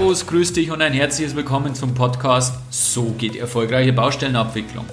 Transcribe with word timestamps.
Servus, 0.00 0.26
grüß 0.26 0.54
dich 0.54 0.70
und 0.70 0.80
ein 0.80 0.94
herzliches 0.94 1.36
Willkommen 1.36 1.74
zum 1.74 1.92
Podcast 1.92 2.54
So 2.70 3.14
geht 3.18 3.36
erfolgreiche 3.36 3.92
Baustellenabwicklung. 3.92 4.86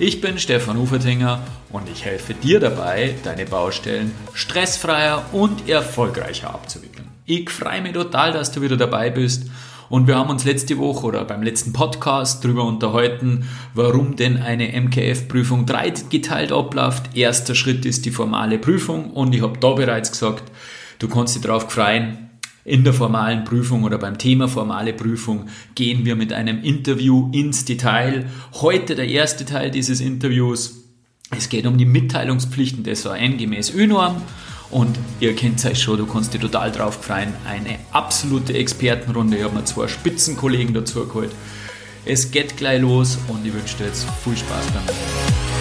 Ich 0.00 0.20
bin 0.20 0.36
Stefan 0.40 0.76
Ufertinger 0.76 1.40
und 1.70 1.88
ich 1.88 2.04
helfe 2.04 2.34
dir 2.34 2.58
dabei, 2.58 3.14
deine 3.22 3.44
Baustellen 3.44 4.10
stressfreier 4.34 5.26
und 5.30 5.68
erfolgreicher 5.68 6.52
abzuwickeln. 6.52 7.06
Ich 7.24 7.50
freue 7.50 7.82
mich 7.82 7.92
total, 7.92 8.32
dass 8.32 8.50
du 8.50 8.60
wieder 8.60 8.76
dabei 8.76 9.10
bist 9.10 9.48
und 9.90 10.08
wir 10.08 10.16
haben 10.16 10.28
uns 10.28 10.44
letzte 10.44 10.76
Woche 10.78 11.06
oder 11.06 11.24
beim 11.24 11.44
letzten 11.44 11.72
Podcast 11.72 12.44
darüber 12.44 12.64
unterhalten, 12.64 13.48
warum 13.74 14.16
denn 14.16 14.38
eine 14.38 14.72
MKF-Prüfung 14.72 15.66
dreigeteilt 15.66 16.50
abläuft. 16.50 17.16
Erster 17.16 17.54
Schritt 17.54 17.86
ist 17.86 18.06
die 18.06 18.10
formale 18.10 18.58
Prüfung 18.58 19.12
und 19.12 19.32
ich 19.36 19.40
habe 19.40 19.60
da 19.60 19.70
bereits 19.74 20.10
gesagt, 20.10 20.50
du 20.98 21.08
kannst 21.08 21.36
dich 21.36 21.42
darauf 21.42 21.70
freuen, 21.70 22.27
in 22.68 22.84
der 22.84 22.92
formalen 22.92 23.44
Prüfung 23.44 23.84
oder 23.84 23.98
beim 23.98 24.18
Thema 24.18 24.46
formale 24.46 24.92
Prüfung 24.92 25.46
gehen 25.74 26.04
wir 26.04 26.16
mit 26.16 26.32
einem 26.32 26.62
Interview 26.62 27.30
ins 27.32 27.64
Detail. 27.64 28.26
Heute 28.60 28.94
der 28.94 29.08
erste 29.08 29.44
Teil 29.44 29.70
dieses 29.70 30.00
Interviews. 30.00 30.84
Es 31.36 31.48
geht 31.48 31.66
um 31.66 31.78
die 31.78 31.86
Mitteilungspflichten 31.86 32.84
des 32.84 33.06
ON 33.06 33.38
gemäß 33.38 33.74
ÖNORM. 33.74 34.20
Und 34.70 34.98
ihr 35.20 35.34
kennt 35.34 35.64
es 35.64 35.80
schon, 35.80 35.96
du 35.96 36.06
kannst 36.06 36.34
dich 36.34 36.42
total 36.42 36.70
drauf 36.70 37.02
freuen. 37.02 37.32
Eine 37.46 37.78
absolute 37.90 38.52
Expertenrunde. 38.52 39.38
Ich 39.38 39.44
habe 39.44 39.54
mir 39.54 39.64
zwei 39.64 39.88
Spitzenkollegen 39.88 40.74
dazu 40.74 41.06
geholt. 41.06 41.30
Es 42.04 42.30
geht 42.30 42.58
gleich 42.58 42.80
los 42.80 43.18
und 43.28 43.46
ich 43.46 43.52
wünsche 43.52 43.78
dir 43.78 43.86
jetzt 43.86 44.06
viel 44.22 44.36
Spaß 44.36 44.66
beim 44.72 45.57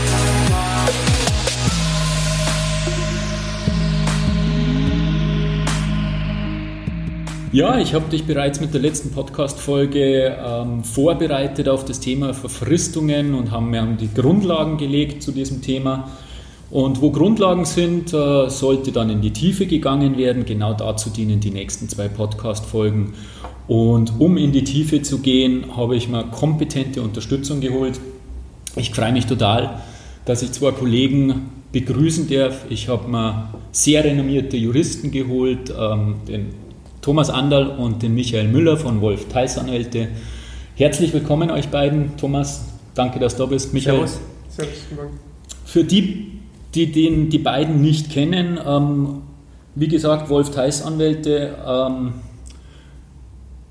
Ja, 7.53 7.80
ich 7.80 7.94
habe 7.94 8.09
dich 8.09 8.26
bereits 8.26 8.59
mit 8.59 8.73
der 8.73 8.81
letzten 8.81 9.12
Podcast-Folge 9.12 10.36
ähm, 10.45 10.84
vorbereitet 10.84 11.70
auf 11.70 11.86
das 11.86 12.02
Thema 12.02 12.34
Verfristungen 12.34 13.34
und 13.34 13.52
haben, 13.52 13.73
haben 13.73 13.95
die 13.95 14.09
Grundlagen 14.14 14.78
gelegt 14.78 15.23
zu 15.23 15.31
diesem 15.31 15.62
Thema. 15.62 16.12
Und 16.72 17.02
wo 17.02 17.09
Grundlagen 17.09 17.64
sind, 17.64 18.14
äh, 18.14 18.50
sollte 18.50 18.92
dann 18.92 19.09
in 19.09 19.22
die 19.22 19.31
Tiefe 19.31 19.66
gegangen 19.66 20.18
werden. 20.18 20.44
Genau 20.44 20.73
dazu 20.73 21.09
dienen 21.09 21.40
die 21.40 21.52
nächsten 21.52 21.88
zwei 21.88 22.09
Podcast-Folgen. 22.09 23.14
Und 23.70 24.20
um 24.20 24.36
in 24.36 24.52
die 24.52 24.66
Tiefe 24.66 25.02
zu 25.02 25.20
gehen, 25.20 25.78
habe 25.78 25.95
ich 25.95 26.09
mir 26.09 26.25
kompetente 26.25 27.02
Unterstützung 27.02 27.62
geholt. 27.62 27.98
Ich 28.75 28.92
freue 28.92 29.14
mich 29.14 29.25
total, 29.25 29.81
dass 30.25 30.42
ich 30.42 30.52
zwei 30.52 30.72
Kollegen 30.72 31.50
begrüßen 31.72 32.30
darf. 32.30 32.66
Ich 32.70 32.90
habe 32.90 33.08
mir 33.08 33.53
sehr 33.72 34.03
renommierte 34.03 34.58
Juristen 34.58 35.12
geholt, 35.12 35.73
ähm, 35.80 36.16
den 36.28 36.67
Thomas 37.08 37.30
Anderl 37.30 37.67
und 37.69 38.03
den 38.03 38.16
Michael 38.16 38.50
Müller 38.50 38.75
von 38.75 39.00
Wolf 39.00 39.30
Theis 39.30 39.58
Anwälte. 39.58 40.09
Herzlich 40.75 41.13
willkommen 41.13 41.50
euch 41.52 41.69
beiden. 41.69 42.17
Thomas, 42.17 42.66
danke, 42.95 43.17
dass 43.17 43.38
du 43.38 43.44
da 43.44 43.50
bist. 43.50 43.73
Michael. 43.73 44.00
Servus. 44.00 44.19
Servus. 44.50 44.73
Für 45.63 45.85
die, 45.85 46.33
die 46.75 46.91
den, 46.91 47.30
die 47.30 47.38
beiden 47.38 47.80
nicht 47.81 48.09
kennen, 48.11 48.59
ähm, 48.67 49.22
wie 49.75 49.88
gesagt, 49.88 50.30
Wolf 50.30 50.52
Theis 50.52 50.81
Anwälte. 50.81 51.55
Ähm, 51.66 52.16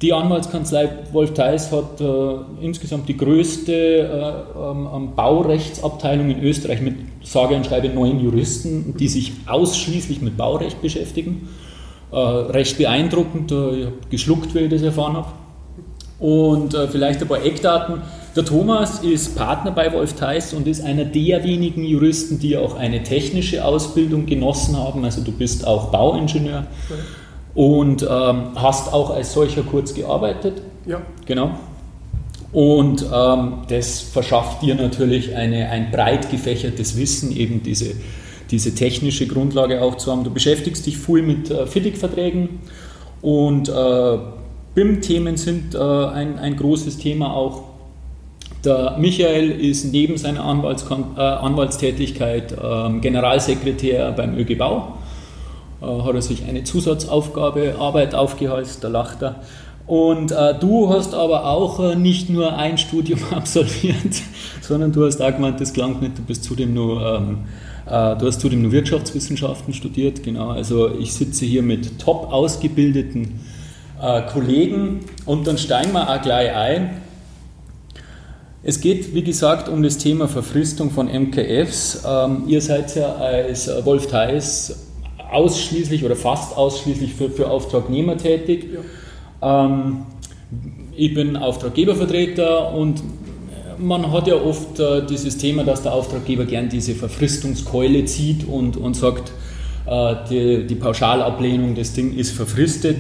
die 0.00 0.14
Anwaltskanzlei 0.14 0.88
Wolf 1.12 1.34
Theis 1.34 1.70
hat 1.72 2.00
äh, 2.00 2.36
insgesamt 2.62 3.06
die 3.06 3.18
größte 3.18 3.74
äh, 3.74 4.58
ähm, 4.58 5.10
Baurechtsabteilung 5.14 6.30
in 6.30 6.42
Österreich 6.42 6.80
mit 6.80 6.94
sage 7.22 7.54
und 7.54 7.66
schreibe 7.66 7.90
neun 7.90 8.18
Juristen, 8.18 8.96
die 8.96 9.08
sich 9.08 9.32
ausschließlich 9.44 10.22
mit 10.22 10.38
Baurecht 10.38 10.80
beschäftigen 10.80 11.46
äh, 12.12 12.17
recht 12.17 12.78
beeindruckend. 12.78 13.53
Äh, 13.53 13.55
ich 13.55 13.87
habe 13.87 13.97
geschluckt, 14.11 14.55
wie 14.55 14.61
ich 14.61 14.71
das 14.71 14.83
erfahren 14.83 15.17
habe. 15.17 15.28
Und 16.19 16.75
äh, 16.75 16.89
vielleicht 16.89 17.21
ein 17.21 17.28
paar 17.28 17.44
Eckdaten. 17.44 18.00
Der 18.34 18.44
Thomas 18.44 19.00
ist 19.00 19.37
Partner 19.37 19.71
bei 19.71 19.93
Wolf 19.93 20.15
Theis 20.15 20.53
und 20.53 20.67
ist 20.67 20.84
einer 20.84 21.05
der 21.05 21.43
wenigen 21.44 21.84
Juristen, 21.84 22.39
die 22.39 22.56
auch 22.56 22.77
eine 22.77 23.03
technische 23.03 23.65
Ausbildung 23.65 24.27
genossen 24.27 24.77
haben. 24.77 25.05
Also 25.05 25.22
du 25.22 25.33
bist 25.33 25.67
auch 25.67 25.91
Bauingenieur 25.91 26.67
und 27.55 28.03
ähm, 28.03 28.49
hast 28.55 28.93
auch 28.93 29.11
als 29.11 29.33
solcher 29.33 29.62
kurz 29.62 29.94
gearbeitet. 29.94 30.61
Ja. 30.84 31.00
Genau. 31.25 31.53
Und 32.53 33.05
ähm, 33.12 33.55
das 33.69 34.00
verschafft 34.00 34.62
dir 34.62 34.75
natürlich 34.75 35.34
eine, 35.34 35.71
ein 35.71 35.91
breit 35.91 36.31
gefächertes 36.31 36.97
Wissen, 36.97 37.34
eben 37.34 37.62
diese 37.62 37.94
diese 38.50 38.74
technische 38.74 39.26
Grundlage 39.26 39.82
auch 39.82 39.96
zu 39.96 40.10
haben. 40.10 40.24
Du 40.24 40.30
beschäftigst 40.30 40.86
dich 40.86 40.96
viel 40.98 41.22
mit 41.22 41.50
äh, 41.50 41.66
FIDIC-Verträgen 41.66 42.60
und 43.22 43.68
äh, 43.68 44.18
BIM-Themen 44.74 45.36
sind 45.36 45.74
äh, 45.74 45.78
ein, 45.78 46.38
ein 46.38 46.56
großes 46.56 46.98
Thema 46.98 47.34
auch. 47.34 47.62
Der 48.64 48.96
Michael 48.98 49.50
ist 49.50 49.92
neben 49.92 50.16
seiner 50.16 50.44
Anwaltskon 50.44 51.16
äh, 51.16 51.20
Anwaltstätigkeit 51.20 52.56
ähm, 52.62 53.00
Generalsekretär 53.00 54.12
beim 54.12 54.36
ÖG 54.36 54.58
Bau. 54.58 54.98
Äh, 55.80 55.86
hat 55.86 56.14
er 56.14 56.22
sich 56.22 56.44
eine 56.44 56.64
Zusatzaufgabe, 56.64 57.76
Arbeit 57.78 58.14
aufgehalst, 58.14 58.82
da 58.82 58.88
lacht 58.88 59.22
er. 59.22 59.36
Und 59.86 60.32
äh, 60.32 60.58
du 60.58 60.88
hast 60.91 61.14
aber 61.14 61.47
auch 61.47 61.78
äh, 61.78 61.94
nicht 61.94 62.28
nur 62.28 62.56
ein 62.56 62.76
Studium 62.76 63.20
absolviert, 63.30 64.20
sondern 64.60 64.92
du 64.92 65.06
hast 65.06 65.22
auch 65.22 65.32
gemeint, 65.32 65.60
das 65.60 65.72
klang 65.72 66.00
nicht, 66.00 66.19
du 66.19 66.22
bist 66.22 66.44
zudem 66.44 66.74
nur 66.74 67.00
ähm, 67.00 67.38
äh, 67.86 68.16
du 68.16 68.26
hast 68.26 68.41
zudem 68.41 68.62
nur 68.62 68.72
Wirtschaftswissenschaften 68.72 69.72
studiert, 69.72 70.22
genau. 70.22 70.50
Also 70.50 70.91
ich 70.91 71.12
sitze 71.14 71.44
hier 71.44 71.62
mit 71.62 72.00
top 72.00 72.32
ausgebildeten 72.32 73.41
äh, 74.02 74.22
Kollegen 74.22 75.00
und 75.25 75.46
dann 75.46 75.56
steigen 75.56 75.92
wir 75.92 76.10
auch 76.10 76.20
gleich 76.20 76.54
ein. 76.54 77.02
Es 78.64 78.80
geht, 78.80 79.14
wie 79.14 79.22
gesagt, 79.22 79.69
um 79.69 79.84
das 79.84 79.98
Thema 79.98 80.26
Verfristung 80.26 80.91
von 80.91 81.06
MKFs. 81.06 82.02
Ähm, 82.04 82.42
ihr 82.48 82.60
seid 82.60 82.96
ja 82.96 83.14
als 83.14 83.70
Wolf 83.84 84.08
Theis 84.08 84.88
ausschließlich 85.30 86.04
oder 86.04 86.16
fast 86.16 86.56
ausschließlich 86.56 87.14
für, 87.14 87.30
für 87.30 87.48
Auftragnehmer 87.48 88.16
tätig. 88.16 88.66
Ja. 88.75 88.80
Ähm, 89.46 89.98
ich 90.96 91.14
bin 91.14 91.36
Auftraggebervertreter 91.36 92.72
und 92.72 93.02
man 93.78 94.10
hat 94.12 94.26
ja 94.26 94.36
oft 94.36 94.80
äh, 94.80 95.04
dieses 95.06 95.36
Thema, 95.36 95.62
dass 95.64 95.82
der 95.82 95.92
Auftraggeber 95.92 96.46
gern 96.46 96.68
diese 96.68 96.94
Verfristungskeule 96.94 98.04
zieht 98.06 98.46
und, 98.48 98.76
und 98.76 98.94
sagt, 98.94 99.32
äh, 99.86 100.14
die, 100.30 100.66
die 100.66 100.74
Pauschalablehnung 100.74 101.74
des 101.74 101.92
Ding 101.92 102.16
ist 102.16 102.32
verfristet. 102.32 102.98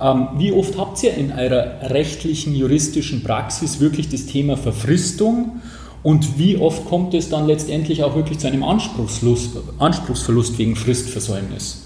Ähm, 0.00 0.28
wie 0.38 0.52
oft 0.52 0.78
habt 0.78 1.02
ihr 1.02 1.14
in 1.14 1.32
eurer 1.32 1.90
rechtlichen, 1.90 2.54
juristischen 2.54 3.22
Praxis 3.22 3.80
wirklich 3.80 4.08
das 4.08 4.26
Thema 4.26 4.56
Verfristung? 4.56 5.60
Und 6.02 6.38
wie 6.38 6.58
oft 6.58 6.84
kommt 6.86 7.14
es 7.14 7.30
dann 7.30 7.46
letztendlich 7.46 8.04
auch 8.04 8.14
wirklich 8.14 8.38
zu 8.38 8.46
einem 8.46 8.62
Anspruchsverlust 8.62 10.58
wegen 10.58 10.76
Fristversäumnis? 10.76 11.83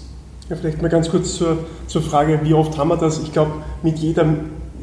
Ja, 0.49 0.55
vielleicht 0.55 0.81
mal 0.81 0.87
ganz 0.87 1.11
kurz 1.11 1.35
zur, 1.35 1.59
zur 1.85 2.01
Frage, 2.01 2.39
wie 2.41 2.55
oft 2.55 2.75
haben 2.75 2.87
wir 2.87 2.97
das? 2.97 3.21
Ich 3.21 3.31
glaube, 3.31 3.51
mit 3.83 3.99
jeder 3.99 4.25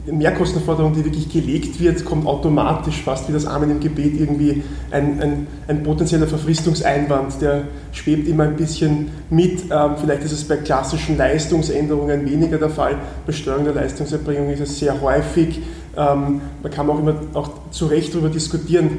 Mehrkostenforderung, 0.07 0.95
die 0.95 1.05
wirklich 1.05 1.29
gelegt 1.29 1.81
wird, 1.81 2.05
kommt 2.05 2.25
automatisch 2.25 3.03
fast 3.03 3.29
wie 3.29 3.33
das 3.33 3.47
Amen 3.47 3.73
im 3.73 3.81
Gebet 3.81 4.15
irgendwie 4.21 4.63
ein, 4.93 5.21
ein, 5.21 5.47
ein 5.67 5.83
potenzieller 5.83 6.29
Verfristungseinwand, 6.29 7.43
der 7.43 7.65
schwebt 7.91 8.29
immer 8.29 8.45
ein 8.45 8.55
bisschen 8.55 9.09
mit. 9.29 9.65
Ähm, 9.69 9.97
vielleicht 10.01 10.23
ist 10.23 10.31
es 10.31 10.45
bei 10.45 10.57
klassischen 10.59 11.17
Leistungsänderungen 11.17 12.25
weniger 12.31 12.59
der 12.59 12.71
Fall. 12.71 12.99
Bei 13.27 13.33
Steuerung 13.33 13.65
der 13.65 13.75
Leistungserbringung 13.75 14.51
ist 14.51 14.61
es 14.61 14.79
sehr 14.79 15.01
häufig. 15.01 15.63
Ähm, 15.97 16.43
man 16.63 16.71
kann 16.71 16.89
auch 16.89 17.01
immer 17.01 17.17
auch 17.35 17.51
zu 17.73 17.87
Recht 17.87 18.15
darüber 18.15 18.29
diskutieren, 18.29 18.91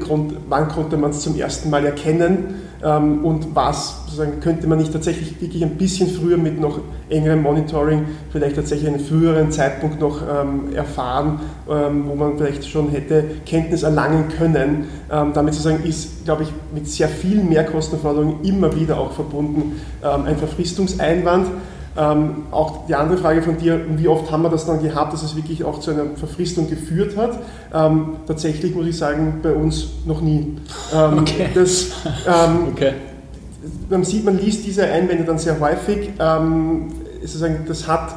wann 0.50 0.68
konnte 0.68 0.98
man 0.98 1.12
es 1.12 1.20
zum 1.20 1.34
ersten 1.34 1.70
Mal 1.70 1.86
erkennen 1.86 2.67
und 2.80 3.54
was 3.54 4.04
sozusagen 4.04 4.40
könnte 4.40 4.66
man 4.68 4.78
nicht 4.78 4.92
tatsächlich 4.92 5.40
wirklich 5.40 5.62
ein 5.62 5.76
bisschen 5.76 6.08
früher 6.08 6.36
mit 6.36 6.60
noch 6.60 6.80
engerem 7.08 7.42
Monitoring 7.42 8.04
vielleicht 8.30 8.56
tatsächlich 8.56 8.88
einen 8.88 9.00
früheren 9.00 9.50
Zeitpunkt 9.50 10.00
noch 10.00 10.22
ähm, 10.22 10.72
erfahren, 10.74 11.40
ähm, 11.68 12.04
wo 12.06 12.14
man 12.14 12.36
vielleicht 12.36 12.68
schon 12.68 12.90
hätte 12.90 13.24
Kenntnis 13.46 13.82
erlangen 13.82 14.28
können. 14.28 14.86
Ähm, 15.10 15.32
damit 15.34 15.54
sozusagen 15.54 15.84
ist, 15.84 16.24
glaube 16.24 16.44
ich, 16.44 16.52
mit 16.72 16.88
sehr 16.88 17.08
vielen 17.08 17.48
Mehrkostenforderungen 17.48 18.44
immer 18.44 18.74
wieder 18.76 18.98
auch 18.98 19.12
verbunden 19.12 19.80
ähm, 20.04 20.24
ein 20.26 20.36
Verfristungseinwand. 20.36 21.48
Ähm, 21.98 22.44
auch 22.52 22.86
die 22.86 22.94
andere 22.94 23.18
Frage 23.18 23.42
von 23.42 23.56
dir, 23.58 23.80
wie 23.96 24.06
oft 24.06 24.30
haben 24.30 24.42
wir 24.42 24.50
das 24.50 24.66
dann 24.66 24.80
gehabt, 24.80 25.12
dass 25.12 25.24
es 25.24 25.34
wirklich 25.34 25.64
auch 25.64 25.80
zu 25.80 25.90
einer 25.90 26.04
Verfristung 26.14 26.70
geführt 26.70 27.16
hat? 27.16 27.40
Ähm, 27.74 28.16
tatsächlich 28.26 28.74
muss 28.74 28.86
ich 28.86 28.96
sagen, 28.96 29.40
bei 29.42 29.52
uns 29.52 29.88
noch 30.06 30.20
nie. 30.20 30.58
Ähm, 30.94 31.18
okay. 31.18 31.48
Das, 31.54 31.88
ähm, 32.26 32.68
okay. 32.72 32.92
Man 33.90 34.04
sieht, 34.04 34.24
man 34.24 34.38
liest 34.38 34.64
diese 34.64 34.84
Einwände 34.84 35.24
dann 35.24 35.38
sehr 35.38 35.58
häufig. 35.58 36.10
Ähm, 36.20 36.92
sozusagen, 37.20 37.64
das 37.66 37.88
hat, 37.88 38.14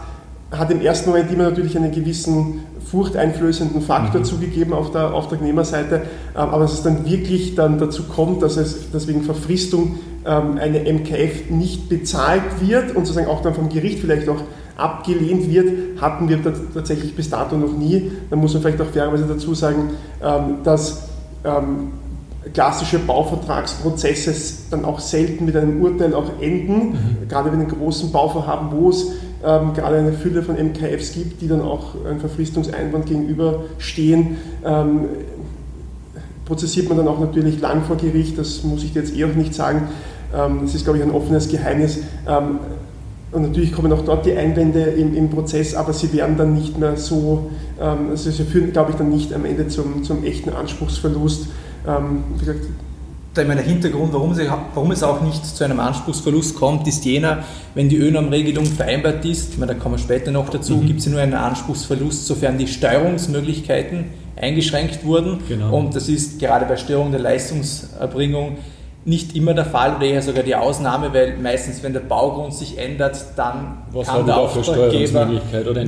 hat 0.51 0.69
im 0.69 0.81
ersten 0.81 1.10
Moment 1.10 1.31
immer 1.31 1.44
natürlich 1.44 1.75
einen 1.75 1.92
gewissen 1.92 2.63
furchteinflößenden 2.92 3.81
Faktor 3.81 4.19
mhm. 4.19 4.25
zugegeben 4.25 4.74
auf 4.74 4.92
der 4.92 5.13
Auftragnehmerseite, 5.13 5.95
ähm, 5.95 6.01
aber 6.36 6.60
dass 6.60 6.74
es 6.74 6.83
dann 6.83 7.06
wirklich 7.10 7.56
dann 7.56 7.80
dazu 7.80 8.04
kommt, 8.04 8.44
dass 8.44 8.57
es 8.57 8.92
deswegen 8.92 9.24
Verfristung 9.24 10.00
eine 10.23 10.79
MKF 10.94 11.50
nicht 11.50 11.89
bezahlt 11.89 12.44
wird 12.59 12.95
und 12.95 13.06
sozusagen 13.06 13.27
auch 13.27 13.41
dann 13.41 13.53
vom 13.53 13.69
Gericht 13.69 14.00
vielleicht 14.00 14.29
auch 14.29 14.41
abgelehnt 14.77 15.50
wird, 15.50 16.01
hatten 16.01 16.27
wir 16.27 16.39
tatsächlich 16.73 17.15
bis 17.15 17.29
dato 17.29 17.56
noch 17.56 17.77
nie. 17.77 18.12
Da 18.29 18.35
muss 18.35 18.53
man 18.53 18.63
vielleicht 18.63 18.81
auch 18.81 18.88
fairerweise 18.88 19.25
dazu 19.25 19.53
sagen, 19.53 19.91
ähm, 20.23 20.57
dass 20.63 21.07
ähm, 21.44 21.91
klassische 22.53 23.00
Bauvertragsprozesse 23.00 24.71
dann 24.71 24.83
auch 24.83 25.00
selten 25.00 25.45
mit 25.45 25.56
einem 25.56 25.81
Urteil 25.81 26.13
auch 26.13 26.41
enden, 26.41 26.91
mhm. 26.91 27.27
gerade 27.29 27.51
bei 27.51 27.57
den 27.57 27.68
großen 27.68 28.12
Bauvorhaben, 28.12 28.69
wo 28.71 28.89
es 28.89 29.12
ähm, 29.44 29.73
gerade 29.73 29.97
eine 29.97 30.13
Fülle 30.13 30.44
von 30.44 30.56
MKFs 30.56 31.13
gibt, 31.13 31.41
die 31.41 31.47
dann 31.47 31.62
auch 31.62 31.95
einem 32.06 32.19
Verfristungseinwand 32.19 33.06
gegenüberstehen. 33.06 34.38
Ähm, 34.65 35.06
prozessiert 36.51 36.89
man 36.89 36.98
dann 36.98 37.07
auch 37.07 37.21
natürlich 37.21 37.62
lang 37.62 37.81
vor 37.83 37.95
Gericht, 37.95 38.38
das 38.38 38.62
muss 38.63 38.83
ich 38.83 38.92
dir 38.92 39.00
jetzt 39.00 39.15
eh 39.15 39.24
auch 39.24 39.33
nicht 39.33 39.56
sagen. 39.56 39.88
Ähm, 40.36 40.59
das 40.63 40.75
ist, 40.75 40.83
glaube 40.83 41.00
ich, 41.00 41.03
ein 41.06 41.12
offenes 41.12 41.48
Geheimnis. 41.48 42.00
Ähm, 42.27 42.59
und 43.31 43.44
natürlich 43.44 43.71
kommen 43.71 43.89
auch 43.94 44.03
dort 44.03 44.25
die 44.25 44.33
Einwände 44.33 44.81
im, 44.81 45.15
im 45.15 45.30
Prozess, 45.30 45.75
aber 45.75 45.94
sie 45.94 46.12
werden 46.12 46.36
dann 46.36 46.53
nicht 46.53 46.77
mehr 46.77 46.98
so, 46.98 47.51
ähm, 47.80 48.09
also 48.09 48.30
sie 48.30 48.44
führen, 48.44 48.74
glaube 48.74 48.92
ich, 48.92 48.98
dann 48.98 49.09
nicht 49.09 49.33
am 49.33 49.45
Ende 49.45 49.69
zum, 49.69 50.03
zum 50.03 50.25
echten 50.25 50.50
Anspruchsverlust. 50.50 51.48
wie 51.86 52.39
gesagt, 52.39 52.65
der 53.38 53.45
Hintergrund, 53.62 54.12
warum, 54.12 54.33
sie, 54.33 54.44
warum, 54.74 54.92
es 54.92 55.04
auch 55.04 55.21
nicht 55.21 55.45
zu 55.45 55.63
einem 55.63 55.80
Anspruchsverlust 55.80 56.54
kommt, 56.54 56.86
ist 56.86 57.06
jener, 57.06 57.45
wenn 57.75 57.88
die 57.88 57.95
ÖNOM-Regelung 57.95 58.65
vereinbart 58.65 59.24
ist, 59.24 59.57
meine, 59.57 59.74
da 59.74 59.80
kommen 59.80 59.95
wir 59.95 60.00
später 60.00 60.31
noch 60.31 60.50
dazu, 60.50 60.75
mhm. 60.75 60.88
gibt 60.88 61.00
es 61.00 61.07
nur 61.07 61.21
einen 61.21 61.33
Anspruchsverlust, 61.33 62.27
sofern 62.27 62.57
die 62.57 62.68
Steuerungsmöglichkeiten 62.68 64.20
eingeschränkt 64.36 65.04
wurden. 65.06 65.39
Genau. 65.48 65.78
Und 65.78 65.95
das 65.95 66.10
ist 66.10 66.39
gerade 66.39 66.66
bei 66.66 66.78
Störung 66.78 67.12
der 67.12 67.22
Leistungserbringung 67.22 68.57
nicht 69.04 69.36
immer 69.36 69.54
der 69.54 69.66
Fall 69.66 69.95
oder 69.95 70.06
eher 70.06 70.22
sogar 70.22 70.44
die 70.44 70.56
Ausnahme, 70.56 71.12
weil 71.13 71.38
meistens, 71.38 71.81
wenn 71.81 71.94
der 71.94 72.01
Baugrund 72.01 72.54
sich 72.54 72.78
ändert, 72.78 73.18
dann 73.36 73.80
Was 73.92 74.07
kann 74.07 74.25
der 74.25 74.38
Auftraggeber 74.38 75.28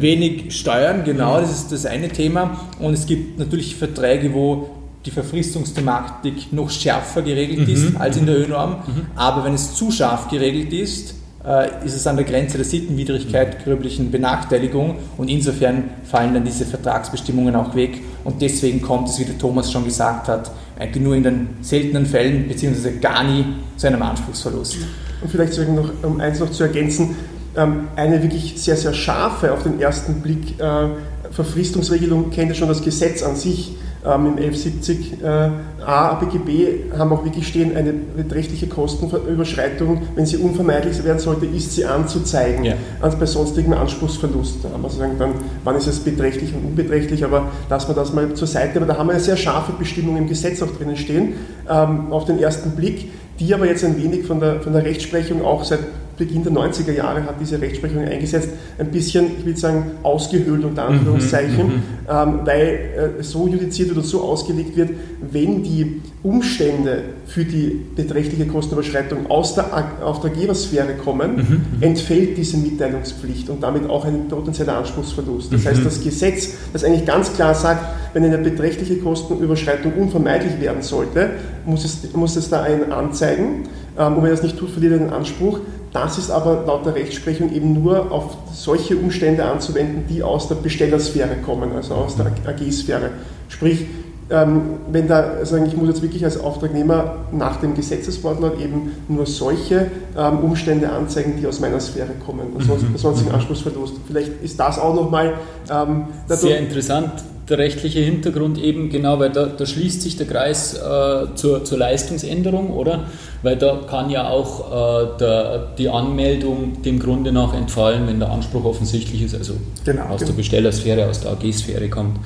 wenig 0.01 0.57
steuern. 0.57 1.03
Genau, 1.03 1.39
das 1.39 1.51
ist 1.51 1.71
das 1.71 1.85
eine 1.85 2.09
Thema. 2.09 2.59
Und 2.79 2.93
es 2.93 3.05
gibt 3.05 3.37
natürlich 3.37 3.75
Verträge, 3.75 4.33
wo 4.33 4.69
die 5.05 5.11
Verfristungsthematik 5.11 6.53
noch 6.53 6.69
schärfer 6.69 7.21
geregelt 7.21 7.67
mhm. 7.67 7.73
ist 7.73 7.95
als 7.97 8.17
in 8.17 8.25
der 8.25 8.39
ÖNorm. 8.39 8.77
Mhm. 8.87 9.05
Aber 9.15 9.43
wenn 9.43 9.53
es 9.53 9.75
zu 9.75 9.91
scharf 9.91 10.29
geregelt 10.29 10.73
ist, 10.73 11.15
äh, 11.45 11.85
ist 11.85 11.95
es 11.95 12.07
an 12.07 12.15
der 12.15 12.25
Grenze 12.25 12.57
der 12.57 12.65
Sittenwidrigkeit, 12.65 13.63
gröblichen 13.63 14.11
Benachteiligung 14.11 14.95
und 15.17 15.29
insofern 15.29 15.85
fallen 16.03 16.33
dann 16.33 16.45
diese 16.45 16.65
Vertragsbestimmungen 16.65 17.55
auch 17.55 17.75
weg. 17.75 18.01
Und 18.23 18.41
deswegen 18.41 18.81
kommt 18.81 19.09
es, 19.09 19.19
wie 19.19 19.25
der 19.25 19.37
Thomas 19.37 19.71
schon 19.71 19.85
gesagt 19.85 20.27
hat, 20.27 20.51
eigentlich 20.79 21.03
nur 21.03 21.15
in 21.15 21.23
den 21.23 21.49
seltenen 21.61 22.05
Fällen 22.05 22.47
beziehungsweise 22.47 22.97
gar 22.99 23.23
nie 23.23 23.45
zu 23.77 23.87
einem 23.87 24.01
Anspruchsverlust. 24.01 24.77
Und 25.21 25.29
vielleicht 25.29 25.57
noch, 25.69 25.91
um 26.03 26.19
eins 26.19 26.39
noch 26.39 26.51
zu 26.51 26.63
ergänzen, 26.63 27.15
ähm, 27.55 27.87
eine 27.95 28.21
wirklich 28.23 28.55
sehr, 28.61 28.77
sehr 28.77 28.93
scharfe 28.93 29.53
auf 29.53 29.63
den 29.63 29.79
ersten 29.79 30.21
Blick 30.21 30.59
äh, 30.59 30.87
Verfristungsregelung 31.31 32.29
kennt 32.29 32.49
ja 32.49 32.55
schon 32.55 32.67
das 32.67 32.83
Gesetz 32.83 33.23
an 33.23 33.35
sich 33.35 33.75
ähm, 34.05 34.37
im 34.37 34.51
1170a 34.51 35.23
äh, 35.23 35.51
ABGB 35.85 36.91
haben 36.97 37.11
auch 37.11 37.23
wirklich 37.23 37.47
stehen, 37.47 37.75
eine 37.75 37.93
beträchtliche 37.93 38.67
Kostenüberschreitung, 38.67 40.01
wenn 40.15 40.25
sie 40.25 40.37
unvermeidlich 40.37 41.03
werden 41.03 41.19
sollte, 41.19 41.45
ist 41.45 41.73
sie 41.73 41.85
anzuzeigen, 41.85 42.63
ja. 42.63 42.73
als 43.01 43.15
bei 43.15 43.25
sonstigem 43.25 43.73
Anspruchsverlust. 43.73 44.63
Da 44.63 44.69
haben 44.69 44.81
wir 44.81 44.89
sagen, 44.89 45.13
dann, 45.19 45.31
wann 45.63 45.75
ist 45.75 45.87
es 45.87 45.99
beträchtlich 45.99 46.53
und 46.53 46.65
unbeträchtlich, 46.65 47.23
aber 47.23 47.47
lassen 47.69 47.89
wir 47.89 47.95
das 47.95 48.13
mal 48.13 48.33
zur 48.33 48.47
Seite. 48.47 48.77
Aber 48.77 48.85
da 48.85 48.97
haben 48.97 49.07
wir 49.07 49.13
eine 49.13 49.21
sehr 49.21 49.37
scharfe 49.37 49.73
Bestimmung 49.73 50.17
im 50.17 50.27
Gesetz 50.27 50.61
auch 50.61 50.71
drinnen 50.77 50.97
stehen, 50.97 51.33
ähm, 51.69 52.11
auf 52.11 52.25
den 52.25 52.39
ersten 52.39 52.71
Blick, 52.71 53.09
die 53.39 53.53
aber 53.53 53.65
jetzt 53.65 53.83
ein 53.83 54.01
wenig 54.01 54.25
von 54.25 54.39
der, 54.39 54.61
von 54.61 54.73
der 54.73 54.83
Rechtsprechung 54.83 55.43
auch 55.43 55.63
seit 55.63 55.79
Beginn 56.17 56.43
der 56.43 56.53
90er 56.53 56.91
Jahre 56.91 57.23
hat 57.23 57.35
diese 57.39 57.59
Rechtsprechung 57.59 58.03
eingesetzt, 58.03 58.49
ein 58.77 58.91
bisschen, 58.91 59.25
ich 59.39 59.45
will 59.45 59.57
sagen, 59.57 59.91
ausgehöhlt 60.03 60.63
unter 60.63 60.85
Anführungszeichen, 60.85 61.67
mhm, 61.67 61.73
mhm, 61.73 61.81
ähm, 62.09 62.39
weil 62.43 63.15
äh, 63.19 63.23
so 63.23 63.47
judiziert 63.47 63.89
wird 63.89 63.97
und 63.97 64.05
so 64.05 64.21
ausgelegt 64.21 64.75
wird, 64.75 64.91
wenn 65.31 65.63
die 65.63 66.01
Umstände 66.21 67.03
für 67.25 67.43
die 67.43 67.81
beträchtliche 67.95 68.45
Kostenüberschreitung 68.47 69.29
aus 69.29 69.55
der 69.55 69.65
Auftraggebersphäre 70.03 70.93
kommen, 70.95 71.35
mhm, 71.35 71.41
mhm, 71.41 71.81
entfällt 71.81 72.37
diese 72.37 72.57
Mitteilungspflicht 72.57 73.49
und 73.49 73.61
damit 73.61 73.89
auch 73.89 74.05
ein 74.05 74.27
potenzieller 74.27 74.77
Anspruchsverlust. 74.77 75.53
Das 75.53 75.65
heißt, 75.65 75.85
das 75.85 76.01
Gesetz, 76.01 76.55
das 76.71 76.83
eigentlich 76.83 77.05
ganz 77.05 77.33
klar 77.33 77.55
sagt, 77.55 77.83
wenn 78.13 78.23
eine 78.23 78.37
beträchtliche 78.37 78.97
Kostenüberschreitung 78.97 79.93
unvermeidlich 79.93 80.59
werden 80.61 80.81
sollte, 80.81 81.31
muss 81.65 81.83
es, 81.83 82.13
muss 82.13 82.35
es 82.35 82.49
da 82.49 82.61
einen 82.61 82.91
anzeigen. 82.91 83.63
Ähm, 83.97 84.15
und 84.15 84.17
wenn 84.17 84.25
er 84.25 84.31
das 84.31 84.43
nicht 84.43 84.57
tut, 84.57 84.69
verliert 84.69 84.93
er 84.93 84.99
den 84.99 85.09
Anspruch. 85.09 85.59
Das 85.93 86.17
ist 86.17 86.31
aber 86.31 86.63
laut 86.65 86.85
der 86.85 86.95
Rechtsprechung 86.95 87.53
eben 87.53 87.83
nur 87.83 88.11
auf 88.11 88.35
solche 88.51 88.97
Umstände 88.97 89.45
anzuwenden, 89.45 90.05
die 90.09 90.23
aus 90.23 90.47
der 90.47 90.55
Bestellersphäre 90.55 91.35
kommen, 91.45 91.71
also 91.75 91.93
aus 91.93 92.15
der 92.15 92.25
AG-Sphäre. 92.25 93.11
Sprich, 93.47 93.85
ähm, 94.31 94.61
wenn 94.91 95.07
da 95.07 95.45
sagen, 95.45 95.65
ich 95.67 95.77
muss 95.77 95.89
jetzt 95.89 96.01
wirklich 96.01 96.25
als 96.25 96.39
Auftragnehmer 96.39 97.17
nach 97.31 97.57
dem 97.57 97.75
Gesetzeswortlaut 97.75 98.59
eben 98.59 98.93
nur 99.07 99.27
solche 99.27 99.91
ähm, 100.17 100.39
Umstände 100.39 100.89
anzeigen, 100.89 101.35
die 101.39 101.45
aus 101.45 101.59
meiner 101.59 101.79
Sphäre 101.79 102.13
kommen, 102.25 102.47
ansonsten, 102.57 102.87
mhm. 102.87 102.95
ansonsten 102.95 103.29
mhm. 103.29 103.35
Anspruchsverlust. 103.35 103.95
Vielleicht 104.07 104.41
ist 104.41 104.59
das 104.59 104.79
auch 104.79 104.95
nochmal 104.95 105.33
ähm, 105.69 106.05
sehr 106.27 106.59
interessant 106.59 107.11
der 107.53 107.59
rechtliche 107.59 107.99
Hintergrund 107.99 108.57
eben 108.57 108.89
genau, 108.89 109.19
weil 109.19 109.29
da, 109.29 109.45
da 109.45 109.65
schließt 109.65 110.01
sich 110.01 110.17
der 110.17 110.25
Kreis 110.25 110.73
äh, 110.73 111.35
zur, 111.35 111.63
zur, 111.63 111.77
Leistungsänderung, 111.77 112.71
oder? 112.71 113.05
Weil 113.43 113.57
da 113.57 113.81
kann 113.87 114.09
ja 114.09 114.27
auch 114.27 114.71
äh, 114.71 115.17
der, 115.19 115.67
die 115.77 115.87
Anmeldung 115.87 116.81
dem 116.81 116.99
Grunde 116.99 117.31
nach 117.31 117.53
entfallen, 117.53 118.07
wenn 118.07 118.19
der 118.19 118.31
Anspruch 118.31 118.65
offensichtlich 118.65 119.21
ist, 119.21 119.35
also 119.35 119.53
genau, 119.85 120.05
aus 120.05 120.21
genau. 120.21 120.31
der 120.31 120.37
Bestellersphäre, 120.37 121.07
aus 121.07 121.21
der 121.21 121.33
AG-Sphäre 121.33 121.89
kommt. 121.89 122.17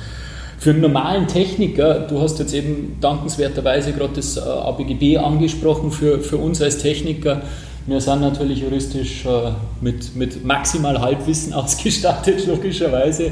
Für 0.59 0.71
einen 0.71 0.81
normalen 0.81 1.27
Techniker, 1.27 1.99
du 1.99 2.21
hast 2.21 2.39
jetzt 2.39 2.53
eben 2.53 2.97
dankenswerterweise 3.01 3.91
gerade 3.91 4.13
das 4.15 4.37
äh, 4.37 4.39
ABGB 4.39 5.17
angesprochen, 5.17 5.91
für, 5.91 6.21
für 6.21 6.37
uns 6.37 6.61
als 6.61 6.77
Techniker 6.77 7.41
wir 7.87 8.01
sind 8.01 8.19
natürlich 8.19 8.59
juristisch 8.59 9.25
äh, 9.25 9.51
mit, 9.79 10.13
mit 10.13 10.43
maximal 10.43 10.99
Halbwissen 10.99 11.53
ausgestattet, 11.53 12.45
logischerweise. 12.45 13.31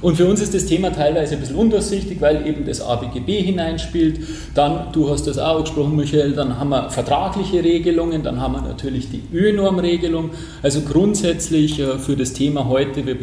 Und 0.00 0.16
für 0.16 0.26
uns 0.26 0.40
ist 0.40 0.54
das 0.54 0.66
Thema 0.66 0.92
teilweise 0.92 1.34
ein 1.34 1.40
bisschen 1.40 1.56
undurchsichtig, 1.56 2.20
weil 2.20 2.46
eben 2.46 2.64
das 2.64 2.80
ABGB 2.80 3.42
hineinspielt. 3.42 4.20
Dann, 4.54 4.92
du 4.92 5.10
hast 5.10 5.26
das 5.26 5.38
auch 5.38 5.60
gesprochen, 5.62 5.96
Michael, 5.96 6.34
dann 6.34 6.56
haben 6.58 6.68
wir 6.68 6.90
vertragliche 6.90 7.64
Regelungen, 7.64 8.22
dann 8.22 8.40
haben 8.40 8.52
wir 8.54 8.62
natürlich 8.62 9.08
die 9.10 9.22
ÖNorm-Regelung. 9.34 10.30
Also 10.62 10.82
grundsätzlich 10.82 11.80
äh, 11.80 11.98
für 11.98 12.14
das 12.14 12.32
Thema 12.32 12.68
heute, 12.68 13.04
wir, 13.06 13.16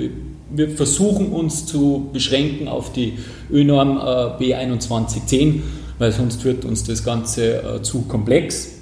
wir 0.52 0.70
versuchen 0.70 1.32
uns 1.32 1.66
zu 1.66 2.10
beschränken 2.12 2.68
auf 2.68 2.92
die 2.92 3.14
ÖNorm 3.50 3.98
äh, 3.98 4.54
B2110, 4.54 5.62
weil 5.98 6.12
sonst 6.12 6.44
wird 6.44 6.66
uns 6.66 6.84
das 6.84 7.06
Ganze 7.06 7.80
zu 7.84 8.02
komplex. 8.02 8.80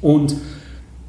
Und 0.00 0.36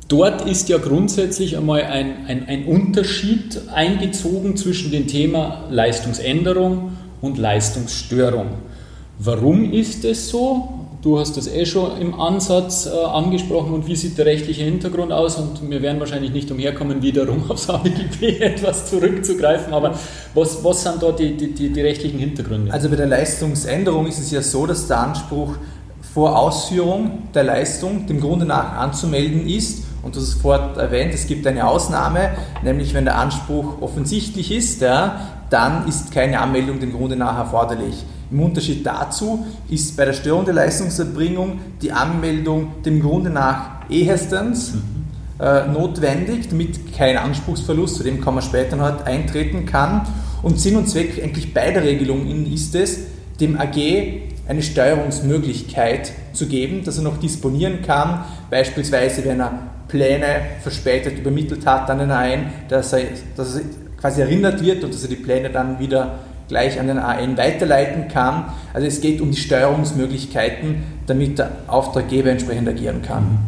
Dort 0.08 0.48
ist 0.48 0.70
ja 0.70 0.78
grundsätzlich 0.78 1.58
einmal 1.58 1.84
ein, 1.84 2.26
ein, 2.28 2.48
ein, 2.48 2.66
Unterschied 2.66 3.60
eingezogen 3.74 4.56
zwischen 4.56 4.90
dem 4.90 5.08
Thema 5.08 5.66
Leistungsänderung 5.70 6.94
und 7.20 7.38
Leistungsstörung. 7.38 8.48
Warum 9.20 9.74
ist 9.74 10.06
es 10.06 10.30
so? 10.30 10.70
Du 11.02 11.20
hast 11.20 11.36
das 11.36 11.48
eh 11.48 11.66
schon 11.66 12.00
im 12.00 12.20
Ansatz 12.20 12.86
äh, 12.86 12.90
angesprochen 12.90 13.74
und 13.74 13.88
wie 13.88 13.98
sieht 13.98 14.18
der 14.18 14.28
rechtliche 14.28 14.64
Hintergrund 14.64 15.12
aus? 15.12 15.36
Und 15.36 15.70
wir 15.70 15.82
werden 15.82 16.00
wahrscheinlich 16.00 16.32
nicht 16.32 16.50
umherkommen, 16.52 17.02
wiederum 17.02 17.44
aufs 17.52 17.70
ABGB 17.70 18.40
etwas 18.40 18.90
zurückzugreifen, 18.90 19.74
aber 19.74 20.00
was, 20.34 20.64
was 20.64 20.84
sind 20.84 21.04
da 21.04 21.12
die, 21.12 21.36
die, 21.36 21.70
die 21.70 21.82
rechtlichen 21.82 22.18
Hintergründe? 22.18 22.72
Also 22.72 22.90
bei 22.90 22.96
der 22.96 23.08
Leistungsänderung 23.08 24.08
ist 24.08 24.20
es 24.20 24.32
ja 24.32 24.42
so, 24.42 24.66
dass 24.66 24.88
der 24.88 25.00
Anspruch 25.00 25.56
vor 26.14 26.40
Ausführung 26.40 27.24
der 27.34 27.44
Leistung 27.44 28.08
dem 28.08 28.22
Grunde 28.22 28.46
nach 28.46 28.78
anzumelden 28.78 29.46
ist 29.48 29.87
und 30.08 30.16
du 30.16 30.22
hast 30.22 30.30
es 30.30 30.34
vorher 30.36 30.70
erwähnt, 30.78 31.14
es 31.14 31.28
gibt 31.28 31.46
eine 31.46 31.68
Ausnahme, 31.68 32.30
nämlich 32.64 32.94
wenn 32.94 33.04
der 33.04 33.18
Anspruch 33.18 33.82
offensichtlich 33.82 34.54
ist, 34.54 34.80
ja, 34.80 35.20
dann 35.50 35.86
ist 35.86 36.14
keine 36.14 36.40
Anmeldung 36.40 36.80
dem 36.80 36.94
Grunde 36.94 37.18
nach 37.18 37.38
erforderlich. 37.38 38.06
Im 38.32 38.40
Unterschied 38.40 38.86
dazu 38.86 39.46
ist 39.70 39.98
bei 39.98 40.06
der 40.06 40.14
Störung 40.14 40.46
der 40.46 40.54
Leistungserbringung 40.54 41.60
die 41.82 41.92
Anmeldung 41.92 42.82
dem 42.86 43.02
Grunde 43.02 43.30
nach 43.30 43.82
ehestens 43.90 44.76
mhm. 44.76 45.44
äh, 45.46 45.68
notwendig, 45.68 46.48
damit 46.48 46.96
kein 46.96 47.18
Anspruchsverlust, 47.18 47.98
zu 47.98 48.04
dem 48.04 48.22
kann 48.22 48.34
man 48.34 48.44
später 48.44 48.78
noch 48.78 49.06
eintreten 49.06 49.66
kann. 49.66 50.08
Und 50.42 50.58
Sinn 50.58 50.78
und 50.78 50.88
Zweck 50.88 51.22
eigentlich 51.22 51.54
beider 51.54 51.84
Regelungen 51.84 52.50
ist 52.50 52.76
es, 52.76 53.00
dem 53.42 53.60
AG 53.60 53.76
eine 54.48 54.64
Steuerungsmöglichkeit 54.64 56.14
zu 56.32 56.48
geben, 56.48 56.86
dass 56.86 56.96
er 56.96 57.04
noch 57.04 57.18
disponieren 57.18 57.82
kann, 57.82 58.24
beispielsweise 58.50 59.26
wenn 59.26 59.42
er 59.42 59.77
Pläne 59.88 60.42
verspätet 60.62 61.20
übermittelt 61.20 61.66
hat 61.66 61.90
an 61.90 62.00
den 62.00 62.12
AN, 62.12 62.48
dass 62.70 62.94
er, 62.94 63.02
dass 63.36 63.56
er 63.56 63.62
quasi 64.00 64.22
erinnert 64.22 64.62
wird 64.62 64.84
und 64.84 64.94
dass 64.94 65.04
er 65.04 65.10
die 65.10 65.16
Pläne 65.16 65.50
dann 65.50 65.80
wieder 65.80 66.20
gleich 66.48 66.80
an 66.80 66.88
den 66.88 66.98
AN 66.98 67.38
weiterleiten 67.38 68.08
kann. 68.08 68.46
Also 68.74 68.88
es 68.88 69.02
geht 69.02 69.22
um 69.22 69.32
die 69.32 69.38
Steuerungsmöglichkeiten, 69.38 70.84
damit 71.06 71.40
der 71.40 71.52
Auftraggeber 71.68 72.30
entsprechend 72.30 72.68
agieren 72.70 73.02
kann. 73.02 73.40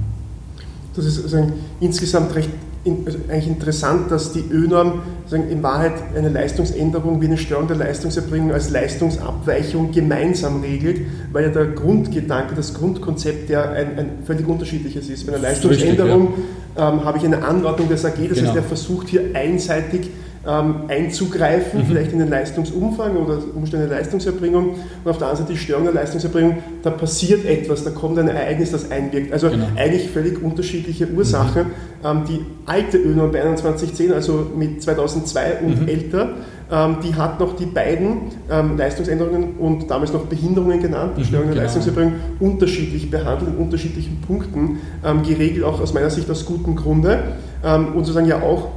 Das 0.95 1.05
ist 1.05 1.23
also 1.23 1.51
insgesamt 1.79 2.35
recht 2.35 2.49
in, 2.83 3.03
also 3.05 3.17
eigentlich 3.27 3.47
interessant, 3.47 4.11
dass 4.11 4.31
die 4.31 4.43
ÖNORM 4.51 5.01
in 5.31 5.61
Wahrheit 5.61 5.93
eine 6.15 6.29
Leistungsänderung 6.29 7.21
wie 7.21 7.25
eine 7.25 7.37
Störung 7.37 7.67
der 7.67 7.77
Leistungserbringung 7.77 8.51
als 8.51 8.69
Leistungsabweichung 8.69 9.91
gemeinsam 9.91 10.61
regelt, 10.61 11.01
weil 11.31 11.45
ja 11.45 11.49
der 11.49 11.67
Grundgedanke, 11.67 12.55
das 12.55 12.73
Grundkonzept 12.73 13.49
ja 13.49 13.63
ein, 13.63 13.99
ein 13.99 14.09
völlig 14.25 14.47
unterschiedliches 14.47 15.09
ist. 15.09 15.27
Bei 15.27 15.33
einer 15.33 15.41
Leistungsänderung 15.41 16.27
Richtig, 16.27 16.45
ja. 16.77 16.91
ähm, 16.91 17.03
habe 17.03 17.17
ich 17.17 17.25
eine 17.25 17.43
Anordnung 17.43 17.89
des 17.89 18.05
AG, 18.05 18.13
das 18.29 18.37
genau. 18.37 18.47
heißt, 18.47 18.55
er 18.55 18.63
versucht 18.63 19.09
hier 19.09 19.21
einseitig 19.33 20.09
ähm, 20.49 20.75
einzugreifen, 20.87 21.81
mhm. 21.81 21.85
vielleicht 21.85 22.11
in 22.11 22.19
den 22.19 22.29
Leistungsumfang 22.29 23.15
oder 23.17 23.37
Umstände 23.55 23.87
der 23.87 23.97
Leistungserbringung 23.97 24.71
und 25.03 25.09
auf 25.09 25.17
der 25.17 25.27
anderen 25.27 25.45
Seite 25.45 25.53
die 25.53 25.59
Störung 25.59 25.83
der 25.85 25.93
Leistungserbringung, 25.93 26.57
da 26.81 26.89
passiert 26.89 27.45
etwas, 27.45 27.83
da 27.83 27.91
kommt 27.91 28.17
ein 28.17 28.27
Ereignis, 28.27 28.71
das 28.71 28.89
einwirkt. 28.89 29.31
Also 29.31 29.49
genau. 29.49 29.67
eigentlich 29.75 30.09
völlig 30.09 30.41
unterschiedliche 30.41 31.07
Ursachen. 31.09 31.67
Mhm. 31.67 31.71
Ähm, 32.03 32.23
die 32.27 32.45
alte 32.65 32.97
ÖNORM 32.97 33.31
2110, 33.31 34.13
also 34.13 34.47
mit 34.55 34.81
2002 34.81 35.59
und 35.65 35.81
mhm. 35.81 35.87
älter, 35.87 36.29
ähm, 36.71 36.97
die 37.03 37.13
hat 37.15 37.39
noch 37.39 37.55
die 37.55 37.65
beiden 37.65 38.31
ähm, 38.49 38.77
Leistungsänderungen 38.77 39.57
und 39.57 39.89
damals 39.89 40.13
noch 40.13 40.25
Behinderungen 40.25 40.81
genannt, 40.81 41.17
mhm, 41.17 41.23
Störung 41.25 41.45
der 41.47 41.55
genau. 41.55 41.63
Leistungserbringung, 41.63 42.13
unterschiedlich 42.39 43.11
behandelt, 43.11 43.51
in 43.51 43.57
unterschiedlichen 43.57 44.21
Punkten 44.21 44.79
ähm, 45.05 45.21
geregelt, 45.23 45.63
auch 45.63 45.79
aus 45.79 45.93
meiner 45.93 46.09
Sicht 46.09 46.29
aus 46.29 46.45
gutem 46.45 46.75
Grunde 46.75 47.19
ähm, 47.63 47.87
und 47.89 48.05
sozusagen 48.05 48.27
ja 48.27 48.41
auch 48.41 48.69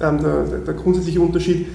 ähm, 0.00 0.18
der, 0.22 0.58
der, 0.66 0.74
grundsätzliche 0.74 1.20
Unterschied 1.20 1.66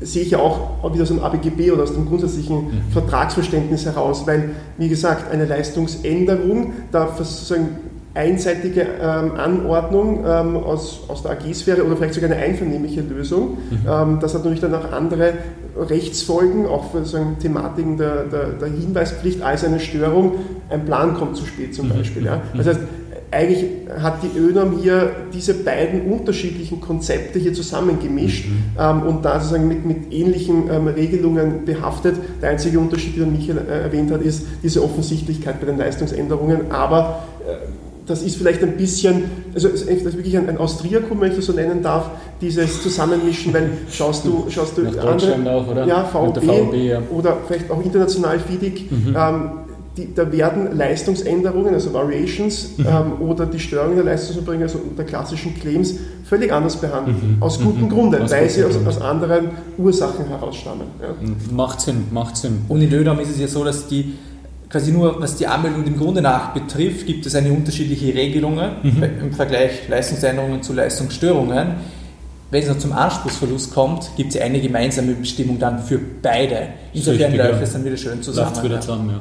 sehe 0.00 0.22
ich 0.22 0.30
ja 0.30 0.38
auch 0.38 0.92
wieder 0.92 1.02
aus 1.02 1.08
dem 1.08 1.20
ABGB 1.20 1.70
oder 1.72 1.82
aus 1.82 1.92
dem 1.92 2.06
grundsätzlichen 2.06 2.56
mhm. 2.56 2.92
Vertragsverständnis 2.92 3.84
heraus, 3.84 4.26
weil, 4.26 4.50
wie 4.78 4.88
gesagt, 4.88 5.30
eine 5.30 5.44
Leistungsänderung, 5.44 6.72
da 6.90 7.08
sozusagen 7.16 7.76
einseitige 8.14 8.86
ähm, 9.00 9.32
Anordnung 9.36 10.24
ähm, 10.26 10.56
aus, 10.56 11.02
aus 11.08 11.22
der 11.22 11.32
AG-Sphäre 11.32 11.84
oder 11.84 11.96
vielleicht 11.96 12.14
sogar 12.14 12.30
eine 12.30 12.40
einvernehmliche 12.40 13.02
Lösung. 13.02 13.58
Mhm. 13.70 13.78
Ähm, 13.88 14.18
das 14.20 14.34
hat 14.34 14.40
natürlich 14.40 14.60
dann 14.60 14.74
auch 14.74 14.90
andere 14.90 15.34
Rechtsfolgen, 15.78 16.66
auch 16.66 16.90
für 16.90 16.98
sozusagen 16.98 17.38
Thematiken 17.38 17.96
der, 17.96 18.24
der, 18.24 18.48
der, 18.48 18.68
Hinweispflicht 18.68 19.42
als 19.42 19.64
eine 19.64 19.78
Störung. 19.78 20.34
Ein 20.68 20.84
Plan 20.84 21.14
kommt 21.14 21.36
zu 21.36 21.46
spät 21.46 21.74
zum 21.74 21.88
mhm. 21.88 21.98
Beispiel. 21.98 22.24
Ja. 22.24 22.36
Mhm. 22.36 22.58
Das 22.58 22.66
heißt, 22.66 22.80
eigentlich 23.30 23.64
hat 24.00 24.22
die 24.22 24.38
ÖNOM 24.38 24.78
hier 24.80 25.10
diese 25.32 25.54
beiden 25.54 26.10
unterschiedlichen 26.10 26.80
Konzepte 26.80 27.38
hier 27.38 27.54
zusammengemischt 27.54 28.46
mhm. 28.48 28.62
ähm, 28.78 29.02
und 29.02 29.24
da 29.24 29.38
sozusagen 29.38 29.68
mit, 29.68 29.86
mit 29.86 30.12
ähnlichen 30.12 30.68
ähm, 30.70 30.88
Regelungen 30.88 31.64
behaftet. 31.64 32.16
Der 32.42 32.50
einzige 32.50 32.80
Unterschied, 32.80 33.16
den 33.16 33.32
Michael 33.32 33.58
äh, 33.58 33.82
erwähnt 33.82 34.10
hat, 34.10 34.22
ist 34.22 34.46
diese 34.62 34.82
Offensichtlichkeit 34.82 35.60
bei 35.60 35.66
den 35.66 35.78
Leistungsänderungen, 35.78 36.72
aber 36.72 37.22
äh, 37.46 37.68
das 38.06 38.22
ist 38.22 38.36
vielleicht 38.36 38.62
ein 38.64 38.76
bisschen, 38.76 39.24
also 39.54 39.68
das 39.68 39.82
ist 39.82 40.04
wirklich 40.16 40.36
ein, 40.36 40.48
ein 40.48 40.58
Austriakum, 40.58 41.20
wenn 41.20 41.30
ich 41.30 41.36
das 41.36 41.46
so 41.46 41.52
nennen 41.52 41.82
darf, 41.82 42.10
dieses 42.40 42.82
Zusammenmischen, 42.82 43.54
weil 43.54 43.70
schaust 43.90 44.24
du, 44.24 44.46
schaust 44.48 44.76
du 44.76 44.82
Nach 44.82 45.04
andere, 45.04 45.52
auch, 45.52 45.68
oder? 45.68 45.86
Ja, 45.86 46.04
VB, 46.04 46.38
VB 46.38 46.74
ja. 46.74 47.02
oder 47.10 47.36
vielleicht 47.46 47.70
auch 47.70 47.80
international 47.84 48.40
FIDIC, 48.40 48.90
mhm. 48.90 49.16
ähm, 49.16 49.50
die, 49.96 50.14
da 50.14 50.30
werden 50.30 50.76
Leistungsänderungen, 50.76 51.74
also 51.74 51.92
Variations 51.92 52.78
mhm. 52.78 52.86
ähm, 52.86 53.28
oder 53.28 53.46
die 53.46 53.58
Störung 53.58 53.96
der 53.96 54.04
Leistungserbringung, 54.04 54.62
also 54.62 54.80
der 54.96 55.04
klassischen 55.04 55.54
Claims, 55.58 55.94
völlig 56.24 56.52
anders 56.52 56.76
behandelt. 56.76 57.16
Mhm. 57.22 57.42
Aus 57.42 57.58
gutem 57.58 57.84
mhm. 57.84 57.88
Grunde, 57.88 58.22
aus 58.22 58.30
weil 58.30 58.48
sie 58.48 58.64
aus, 58.64 58.76
aus, 58.86 59.00
anderen 59.00 59.48
Ursachen 59.78 60.26
herausstammen. 60.26 60.86
Ja. 61.02 61.08
Mhm. 61.20 61.56
Macht 61.56 61.80
Sinn, 61.80 62.04
macht 62.10 62.36
Sinn. 62.36 62.64
Und 62.68 62.80
in 62.82 62.90
Dödam 62.90 63.18
ist 63.18 63.30
es 63.30 63.40
ja 63.40 63.48
so, 63.48 63.64
dass 63.64 63.88
die 63.88 64.14
quasi 64.68 64.92
nur, 64.92 65.20
was 65.20 65.36
die 65.36 65.48
Anmeldung 65.48 65.84
dem 65.84 65.98
Grunde 65.98 66.22
nach 66.22 66.54
betrifft, 66.54 67.06
gibt 67.06 67.26
es 67.26 67.34
eine 67.34 67.50
unterschiedliche 67.52 68.14
Regelungen 68.14 68.70
mhm. 68.82 69.02
im 69.20 69.32
Vergleich 69.32 69.88
Leistungsänderungen 69.88 70.62
zu 70.62 70.72
Leistungsstörungen. 70.72 71.74
Wenn 72.52 72.62
es 72.62 72.68
noch 72.68 72.78
zum 72.78 72.92
Anspruchsverlust 72.92 73.72
kommt, 73.72 74.10
gibt 74.16 74.34
es 74.34 74.40
eine 74.40 74.60
gemeinsame 74.60 75.12
Bestimmung 75.12 75.58
dann 75.58 75.80
für 75.80 76.00
beide. 76.22 76.68
Insofern 76.92 77.34
läuft 77.36 77.62
es 77.62 77.72
dann 77.72 77.84
wieder 77.84 77.96
schön 77.96 78.22
zusammen. 78.22 78.62
Wieder 78.62 78.80
zusammen 78.80 79.10
ja. 79.10 79.20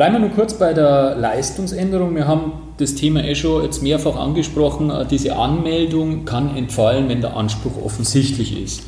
Bleiben 0.00 0.14
wir 0.14 0.20
nur 0.20 0.30
kurz 0.30 0.54
bei 0.54 0.72
der 0.72 1.14
Leistungsänderung. 1.16 2.16
Wir 2.16 2.26
haben 2.26 2.52
das 2.78 2.94
Thema 2.94 3.22
eh 3.22 3.34
schon 3.34 3.62
jetzt 3.64 3.82
mehrfach 3.82 4.16
angesprochen. 4.16 4.90
Diese 5.10 5.36
Anmeldung 5.36 6.24
kann 6.24 6.56
entfallen, 6.56 7.10
wenn 7.10 7.20
der 7.20 7.36
Anspruch 7.36 7.72
offensichtlich 7.84 8.58
ist. 8.58 8.82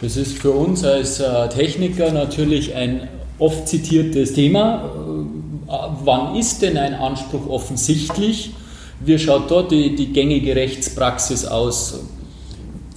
Das 0.00 0.16
ist 0.16 0.36
für 0.36 0.50
uns 0.50 0.82
als 0.82 1.20
äh, 1.20 1.48
Techniker 1.48 2.10
natürlich 2.10 2.74
ein 2.74 3.06
oft 3.38 3.68
zitiertes 3.68 4.32
Thema. 4.32 4.82
Äh, 5.68 5.72
wann 6.02 6.34
ist 6.34 6.60
denn 6.60 6.76
ein 6.76 6.94
Anspruch 6.94 7.48
offensichtlich? 7.48 8.50
Wie 8.98 9.16
schaut 9.16 9.52
dort 9.52 9.70
die, 9.70 9.94
die 9.94 10.12
gängige 10.12 10.56
Rechtspraxis 10.56 11.46
aus? 11.46 12.00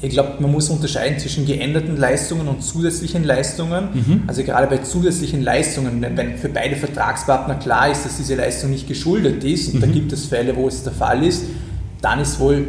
Ich 0.03 0.09
glaube, 0.09 0.33
man 0.39 0.51
muss 0.51 0.69
unterscheiden 0.69 1.19
zwischen 1.19 1.45
geänderten 1.45 1.95
Leistungen 1.95 2.47
und 2.47 2.63
zusätzlichen 2.63 3.23
Leistungen. 3.23 3.89
Mhm. 3.93 4.23
Also 4.25 4.43
gerade 4.43 4.67
bei 4.67 4.79
zusätzlichen 4.79 5.43
Leistungen, 5.43 6.01
wenn 6.01 6.37
für 6.37 6.49
beide 6.49 6.75
Vertragspartner 6.75 7.55
klar 7.55 7.91
ist, 7.91 8.05
dass 8.05 8.17
diese 8.17 8.35
Leistung 8.35 8.71
nicht 8.71 8.87
geschuldet 8.87 9.43
ist, 9.43 9.73
und 9.73 9.75
mhm. 9.75 9.81
da 9.81 9.87
gibt 9.87 10.11
es 10.11 10.25
Fälle, 10.25 10.55
wo 10.55 10.67
es 10.67 10.83
der 10.83 10.93
Fall 10.93 11.23
ist, 11.23 11.43
dann 12.01 12.19
ist 12.19 12.39
wohl 12.39 12.67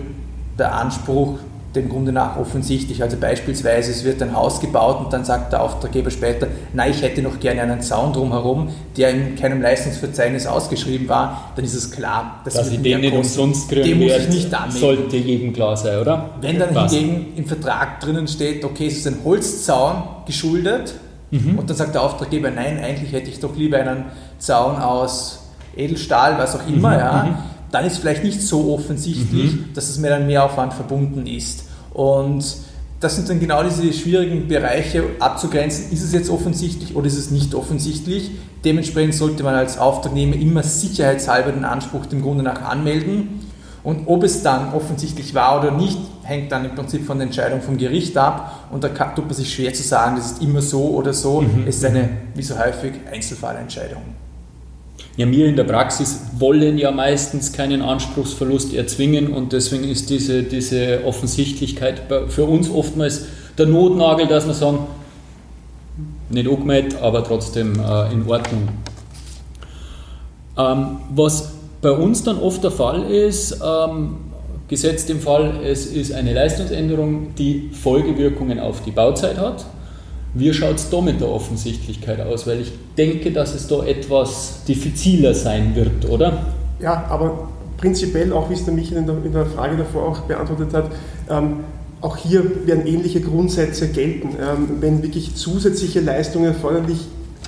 der 0.59 0.75
Anspruch 0.75 1.39
dem 1.75 1.89
Grunde 1.89 2.13
nach 2.13 2.37
offensichtlich. 2.37 3.03
Also 3.03 3.17
beispielsweise, 3.17 3.91
es 3.91 4.05
wird 4.05 4.21
ein 4.23 4.35
Haus 4.35 4.61
gebaut 4.61 5.05
und 5.05 5.13
dann 5.13 5.25
sagt 5.25 5.53
der 5.53 5.63
Auftraggeber 5.63 6.11
später, 6.11 6.49
nein, 6.73 6.91
ich 6.91 7.03
hätte 7.03 7.23
noch 7.23 7.41
gerne 7.41 7.63
einen 7.63 7.81
Zaun 7.81 8.13
drumherum, 8.13 8.69
der 8.97 9.11
in 9.11 9.37
keinem 9.37 9.63
Leistungsverzeichnis 9.63 10.47
ausgeschrieben 10.47 11.09
war, 11.09 11.53
dann 11.57 11.65
ist 11.65 11.75
es 11.75 11.91
klar, 11.91 12.41
dass, 12.45 12.71
ich 12.71 12.83
den 12.83 13.01
nicht 13.01 13.15
umsonst 13.15 13.71
kriegen 13.71 14.01
werde, 14.01 14.29
nicht 14.29 14.51
sollte 14.71 15.17
jedem 15.17 15.53
klar 15.53 15.77
sein, 15.77 15.99
oder? 15.99 16.31
Wenn 16.41 16.59
dann 16.59 16.75
Passt. 16.75 16.95
hingegen 16.95 17.33
im 17.37 17.47
Vertrag 17.47 18.01
drinnen 18.01 18.29
steht, 18.29 18.65
okay, 18.65 18.89
es 18.89 18.99
ist 18.99 19.07
ein 19.07 19.19
Holzzaun 19.25 20.03
geschuldet 20.27 20.95
mhm. 21.31 21.59
und 21.59 21.71
dann 21.71 21.77
sagt 21.77 21.95
der 21.95 22.03
Auftraggeber, 22.03 22.51
nein, 22.51 22.79
eigentlich 22.83 23.13
hätte 23.13 23.31
ich 23.31 23.41
doch 23.41 23.57
lieber 23.57 23.79
einen 23.79 24.05
Zaun 24.39 24.77
aus 24.77 25.39
Edelstahl, 25.75 26.37
was 26.37 26.55
auch 26.55 26.69
immer, 26.69 26.91
mhm. 26.91 26.99
ja, 26.99 27.27
mhm 27.29 27.52
dann 27.73 27.87
ist 27.87 27.99
vielleicht 27.99 28.23
nicht 28.23 28.41
so 28.41 28.73
offensichtlich, 28.73 29.53
mhm. 29.53 29.65
dass 29.75 29.89
es 29.89 29.99
mit 29.99 30.11
einem 30.13 30.27
Mehraufwand 30.27 30.75
verbunden 30.75 31.27
ist. 31.27 31.65
Und 31.93 32.45
das 33.01 33.17
sind 33.17 33.29
dann 33.29 33.41
genau 33.41 33.65
diese 33.65 33.93
schwierigen 33.93 34.47
Bereiche 34.47 35.03
abzugrenzen. 35.19 35.91
Ist 35.91 36.05
es 36.05 36.13
jetzt 36.13 36.31
offensichtlich 36.31 36.95
oder 36.95 37.07
ist 37.07 37.19
es 37.19 37.31
nicht 37.31 37.55
offensichtlich? 37.55 38.31
Dementsprechend 38.65 39.15
sollte 39.15 39.43
man 39.43 39.55
als 39.55 39.79
Auftragnehmer 39.79 40.37
immer 40.37 40.63
sicherheitshalber 40.63 41.51
den 41.51 41.65
Anspruch 41.65 42.07
dem 42.07 42.23
Grunde 42.23 42.45
nach 42.45 42.63
anmelden. 42.63 43.41
Und 43.83 44.07
ob 44.07 44.23
es 44.23 44.43
dann 44.43 44.73
offensichtlich 44.73 45.35
war 45.35 45.61
oder 45.61 45.73
nicht, 45.73 45.99
hängt 46.23 46.53
dann 46.53 46.65
im 46.65 46.77
Prinzip 46.77 47.05
von 47.05 47.19
der 47.19 47.27
Entscheidung 47.27 47.61
vom 47.61 47.77
Gericht 47.77 48.17
ab. 48.17 48.69
Und 48.71 48.85
da 48.85 48.89
tut 48.89 49.25
man 49.25 49.35
sich 49.35 49.53
schwer 49.53 49.75
zu 49.75 49.83
sagen, 49.83 50.15
das 50.17 50.33
ist 50.33 50.43
immer 50.43 50.63
so 50.63 50.91
oder 50.91 51.13
so. 51.13 51.41
Mhm. 51.41 51.65
Es 51.67 51.79
ist 51.79 51.85
eine, 51.85 52.09
wie 52.37 52.43
so 52.43 52.57
häufig, 52.57 52.93
Einzelfallentscheidung. 53.11 54.03
Ja, 55.17 55.31
wir 55.31 55.47
in 55.47 55.57
der 55.57 55.65
Praxis 55.65 56.21
wollen 56.39 56.79
ja 56.79 56.91
meistens 56.91 57.53
keinen 57.53 57.83
Anspruchsverlust 57.83 58.73
erzwingen 58.73 59.35
und 59.35 59.53
deswegen 59.53 59.85
ist 59.85 60.09
diese, 60.09 60.43
diese 60.43 61.05
Offensichtlichkeit 61.05 62.03
für 62.29 62.45
uns 62.45 62.71
oftmals 62.71 63.27
der 63.59 63.67
Notnagel, 63.67 64.27
dass 64.27 64.47
wir 64.47 64.55
sagen, 64.55 64.87
nicht 66.31 66.49
angemeldet, 66.49 66.97
aber 67.03 67.23
trotzdem 67.25 67.75
äh, 67.79 68.11
in 68.11 68.27
Ordnung. 68.27 68.69
Ähm, 70.57 71.01
was 71.15 71.53
bei 71.83 71.91
uns 71.91 72.25
dann 72.25 72.39
oft 72.39 72.65
der 72.65 72.71
Fall 72.71 73.03
ist, 73.11 73.61
ähm, 73.63 74.17
gesetzt 74.69 75.11
im 75.11 75.21
Fall, 75.21 75.61
es 75.63 75.85
ist 75.85 76.13
eine 76.13 76.33
Leistungsänderung, 76.33 77.35
die 77.37 77.71
Folgewirkungen 77.71 78.59
auf 78.59 78.83
die 78.83 78.93
Bauzeit 78.93 79.37
hat 79.37 79.67
wie 80.35 80.53
schaut 80.53 80.77
es 80.77 80.89
da 80.89 81.01
mit 81.01 81.21
der 81.21 81.29
Offensichtlichkeit 81.29 82.21
aus? 82.21 82.47
Weil 82.47 82.61
ich 82.61 82.73
denke, 82.97 83.33
dass 83.33 83.55
es 83.55 83.67
da 83.67 83.85
etwas 83.85 84.65
diffiziler 84.67 85.35
sein 85.35 85.75
wird, 85.75 86.09
oder? 86.09 86.47
Ja, 86.81 87.05
aber 87.09 87.49
prinzipiell, 87.77 88.33
auch 88.33 88.49
wie 88.49 88.55
es 88.55 88.65
der 88.65 88.75
Michael 88.75 88.99
in 88.99 89.07
der, 89.07 89.17
in 89.25 89.33
der 89.33 89.47
Frage 89.47 89.77
davor 89.77 90.09
auch 90.09 90.21
beantwortet 90.21 90.73
hat, 90.73 90.91
ähm, 91.29 91.61
auch 92.01 92.17
hier 92.17 92.67
werden 92.67 92.87
ähnliche 92.87 93.21
Grundsätze 93.21 93.89
gelten. 93.89 94.31
Ähm, 94.41 94.69
wenn 94.81 95.03
wirklich 95.03 95.35
zusätzliche 95.35 96.01
Leistungen 96.01 96.47
erforderlich 96.47 96.99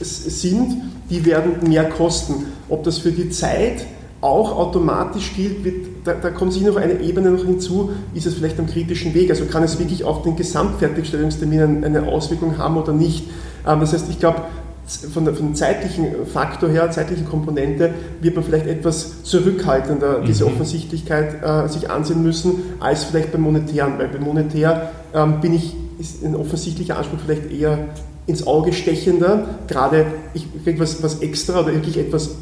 sind, 0.01 0.77
die 1.11 1.25
werden 1.25 1.69
mehr 1.69 1.89
kosten. 1.89 2.47
Ob 2.69 2.85
das 2.85 2.99
für 2.99 3.13
die 3.13 3.31
Zeit 3.31 3.87
auch 4.21 4.57
automatisch 4.57 5.35
gilt, 5.35 5.65
wird, 5.65 5.87
da, 6.05 6.15
da, 6.15 6.31
kommt 6.31 6.53
sich 6.53 6.63
noch 6.63 6.77
eine 6.77 7.01
Ebene 7.01 7.31
noch 7.31 7.45
hinzu, 7.45 7.91
ist 8.15 8.27
es 8.27 8.35
vielleicht 8.35 8.59
am 8.59 8.67
kritischen 8.67 9.15
Weg, 9.15 9.31
also 9.31 9.47
kann 9.47 9.63
es 9.63 9.79
wirklich 9.79 10.05
auf 10.05 10.23
den 10.23 10.37
Gesamtfertigstellungstermin 10.37 11.85
eine 11.85 12.07
Auswirkung 12.07 12.59
haben 12.59 12.77
oder 12.77 12.93
nicht. 12.93 13.25
Ähm, 13.67 13.81
das 13.81 13.93
heißt, 13.93 14.09
ich 14.11 14.19
glaube, 14.19 14.43
von, 14.87 15.25
der, 15.25 15.35
von 15.35 15.47
dem 15.47 15.55
zeitlichen 15.55 16.27
Faktor 16.27 16.69
her, 16.69 16.91
zeitlichen 16.91 17.27
Komponente, 17.27 17.91
wird 18.21 18.35
man 18.35 18.45
vielleicht 18.45 18.67
etwas 18.67 19.23
zurückhaltender 19.23 20.21
diese 20.21 20.45
mhm. 20.45 20.53
Offensichtlichkeit 20.53 21.43
äh, 21.43 21.69
sich 21.69 21.91
ansehen 21.91 22.23
müssen, 22.23 22.75
als 22.81 23.05
vielleicht 23.05 23.33
beim 23.33 23.41
Monetären, 23.41 23.99
weil 23.99 24.09
beim 24.09 24.23
Monetär 24.23 24.91
ähm, 25.15 25.41
bin 25.41 25.55
ich, 25.55 25.75
ist 25.99 26.23
ein 26.23 26.37
offensichtlicher 26.37 26.99
Anspruch 26.99 27.19
vielleicht 27.25 27.51
eher 27.51 27.79
ins 28.27 28.47
Auge 28.47 28.73
stechender, 28.73 29.47
gerade 29.69 30.07
ich 30.33 30.47
kriege 30.65 30.81
was, 30.81 31.03
was 31.03 31.21
extra 31.21 31.61
oder 31.61 31.73
wirklich 31.73 31.99
etwas 31.99 32.37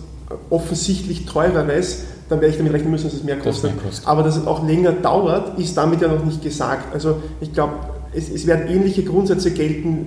offensichtlich 0.50 1.26
teureres, 1.26 2.04
dann 2.28 2.40
werde 2.40 2.52
ich 2.52 2.58
damit 2.58 2.72
rechnen 2.72 2.90
müssen, 2.90 3.04
dass 3.04 3.14
es 3.14 3.24
mehr 3.24 3.38
kostet. 3.38 3.72
Das 3.76 3.82
kostet. 3.82 4.08
Aber 4.08 4.22
dass 4.22 4.36
es 4.36 4.46
auch 4.46 4.66
länger 4.66 4.92
dauert, 4.92 5.58
ist 5.58 5.76
damit 5.76 6.00
ja 6.00 6.08
noch 6.08 6.24
nicht 6.24 6.42
gesagt. 6.42 6.94
Also 6.94 7.16
ich 7.40 7.52
glaube, 7.52 7.74
es, 8.14 8.30
es 8.30 8.46
werden 8.46 8.68
ähnliche 8.68 9.02
Grundsätze 9.02 9.50
gelten, 9.50 10.06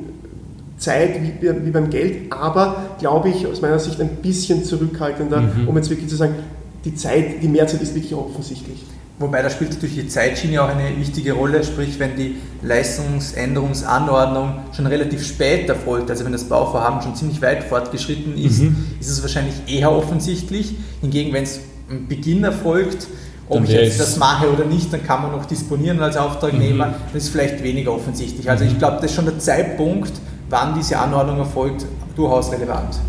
Zeit 0.78 1.22
wie, 1.22 1.66
wie, 1.66 1.72
beim 1.72 1.90
Geld, 1.90 2.34
aber 2.34 2.76
glaube 3.00 3.30
ich 3.30 3.48
aus 3.48 3.62
meiner 3.62 3.80
Sicht 3.80 4.02
ein 4.02 4.10
bisschen 4.22 4.66
zurückhaltender, 4.66 5.42
mhm. 5.42 5.70
um 5.70 5.78
jetzt 5.78 5.90
wirklich 5.90 6.10
zu 6.10 6.18
sagen, 6.18 6.36
die 6.84 6.96
Zeit, 6.96 7.42
die 7.42 7.48
Mehrzeit 7.48 7.82
ist 7.82 7.96
wirklich 7.96 8.14
offensichtlich. 8.14 8.84
Wobei 9.18 9.42
da 9.42 9.50
spielt 9.50 9.72
natürlich 9.72 9.96
die 9.96 10.08
Zeitschiene 10.10 10.62
auch 10.62 10.68
eine 10.68 10.98
wichtige 10.98 11.34
Rolle, 11.34 11.64
sprich 11.64 12.00
wenn 12.00 12.18
die 12.18 12.36
Leistungsänderungsanordnung 12.62 14.56
schon 14.76 14.88
relativ 14.88 15.26
spät 15.26 15.70
erfolgt, 15.70 16.12
also 16.12 16.26
wenn 16.26 16.34
das 16.34 16.44
Bauvorhaben 16.44 17.02
schon 17.02 17.16
ziemlich 17.16 17.42
weit 17.42 17.64
fortgeschritten 17.64 18.38
ist, 18.38 18.64
mhm. 18.64 18.76
ist 19.00 19.08
es 19.08 19.22
wahrscheinlich 19.22 19.56
eher 19.68 19.90
offensichtlich. 19.90 20.76
Hingegen, 21.00 21.32
wenn 21.32 21.44
es 21.44 21.62
am 21.90 22.08
Beginn 22.08 22.44
erfolgt, 22.44 23.08
ob 23.48 23.64
ich 23.64 23.70
jetzt 23.70 24.02
das 24.02 24.18
mache 24.18 24.52
oder 24.52 24.66
nicht, 24.66 24.92
dann 24.92 25.04
kann 25.04 25.22
man 25.22 25.32
noch 25.32 25.46
disponieren 25.46 26.02
als 26.02 26.18
Auftragnehmer, 26.18 26.88
mhm. 26.88 26.94
das 27.14 27.24
ist 27.24 27.30
vielleicht 27.30 27.64
weniger 27.64 27.94
offensichtlich. 27.94 28.50
Also 28.50 28.66
ich 28.66 28.78
glaube, 28.78 28.98
das 28.98 29.06
ist 29.06 29.16
schon 29.16 29.26
der 29.26 29.40
Zeitpunkt, 29.40 30.12
wann 30.50 30.76
diese 30.76 31.00
Anordnung 31.00 31.38
erfolgt, 31.38 31.86
durchaus 32.18 32.52
relevant. 32.52 33.00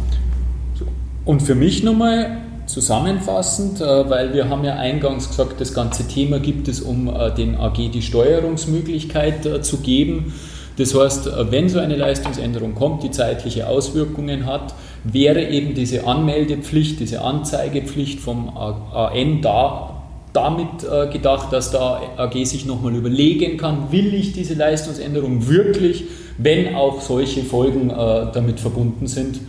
Und 1.25 1.43
für 1.43 1.57
mich 1.57 1.83
nochmal 1.83 2.43
zusammenfassend, 2.67 3.81
äh, 3.81 4.11
weil 4.11 4.35
wir 4.35 4.49
haben 4.49 4.65
ja 4.65 4.75
eingangs 4.75 5.29
gesagt, 5.29 5.61
das 5.61 5.73
ganze 5.73 6.07
Thema 6.07 6.39
gibt 6.39 6.69
es, 6.69 6.81
um 6.81 7.09
äh, 7.09 7.33
den 7.33 7.57
AG 7.57 7.91
die 7.93 8.03
Steuerungsmöglichkeit 8.03 9.47
äh, 9.47 9.63
zu 9.63 9.79
geben. 9.79 10.35
Das 10.77 10.95
heißt, 10.95 11.31
wenn 11.51 11.71
so 11.71 11.79
eine 11.79 11.97
Leistungsänderung 11.97 12.75
kommt, 12.75 13.03
die 13.03 13.11
zeitliche 13.11 13.67
Auswirkungen 13.67 14.45
hat, 14.45 14.75
wäre 15.05 15.43
eben 15.43 15.73
diese 15.73 16.07
Anmeldepflicht, 16.07 17.01
diese 17.01 17.23
Anzeigepflicht 17.23 18.21
vom 18.21 18.55
AN 18.55 19.41
da 19.41 20.03
damit 20.35 20.87
gedacht, 21.15 21.51
dass 21.51 21.71
der 21.71 22.03
AG 22.19 22.45
sich 22.45 22.67
nochmal 22.67 22.95
überlegen 22.95 23.57
kann, 23.57 23.91
will 23.91 24.13
ich 24.13 24.35
diese 24.35 24.53
Leistungsänderung 24.53 25.49
wirklich, 25.49 26.05
wenn 26.37 26.75
auch 26.75 27.01
solche 27.01 27.43
Folgen 27.43 27.89
damit 27.89 28.61
verbunden 28.61 29.07
sind. 29.07 29.41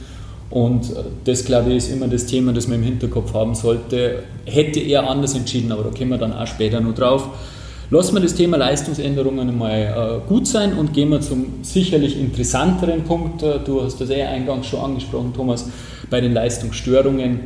Und 0.49 0.93
das, 1.25 1.43
glaube 1.43 1.71
ich, 1.71 1.77
ist 1.77 1.91
immer 1.91 2.07
das 2.07 2.25
Thema, 2.25 2.53
das 2.53 2.67
man 2.67 2.79
im 2.79 2.83
Hinterkopf 2.83 3.33
haben 3.33 3.53
sollte. 3.53 4.23
Hätte 4.45 4.79
er 4.79 5.09
anders 5.09 5.35
entschieden, 5.35 5.71
aber 5.71 5.83
da 5.83 5.89
kommen 5.89 6.11
wir 6.11 6.17
dann 6.17 6.33
auch 6.33 6.47
später 6.47 6.79
noch 6.79 6.95
drauf. 6.95 7.29
Lassen 7.89 8.15
wir 8.15 8.19
das 8.19 8.35
Thema 8.35 8.57
Leistungsänderungen 8.57 9.57
mal 9.57 10.21
äh, 10.25 10.27
gut 10.27 10.45
sein 10.45 10.73
und 10.73 10.91
gehen 10.91 11.09
wir 11.09 11.21
zum 11.21 11.45
sicherlich 11.61 12.19
interessanteren 12.19 13.03
Punkt. 13.03 13.43
Äh, 13.43 13.59
du 13.63 13.81
hast 13.81 14.01
das 14.01 14.09
eh 14.09 14.23
eingangs 14.23 14.67
schon 14.67 14.81
angesprochen, 14.81 15.33
Thomas. 15.33 15.69
Bei 16.09 16.19
den 16.19 16.33
Leistungsstörungen 16.33 17.39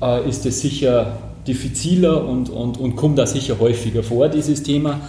äh, 0.00 0.28
ist 0.28 0.46
es 0.46 0.60
sicher 0.60 1.18
diffiziler 1.44 2.24
und, 2.24 2.50
und, 2.50 2.78
und 2.78 2.94
kommt 2.94 3.18
da 3.18 3.26
sicher 3.26 3.58
häufiger 3.58 4.04
vor, 4.04 4.28
dieses 4.28 4.62
Thema. 4.62 5.00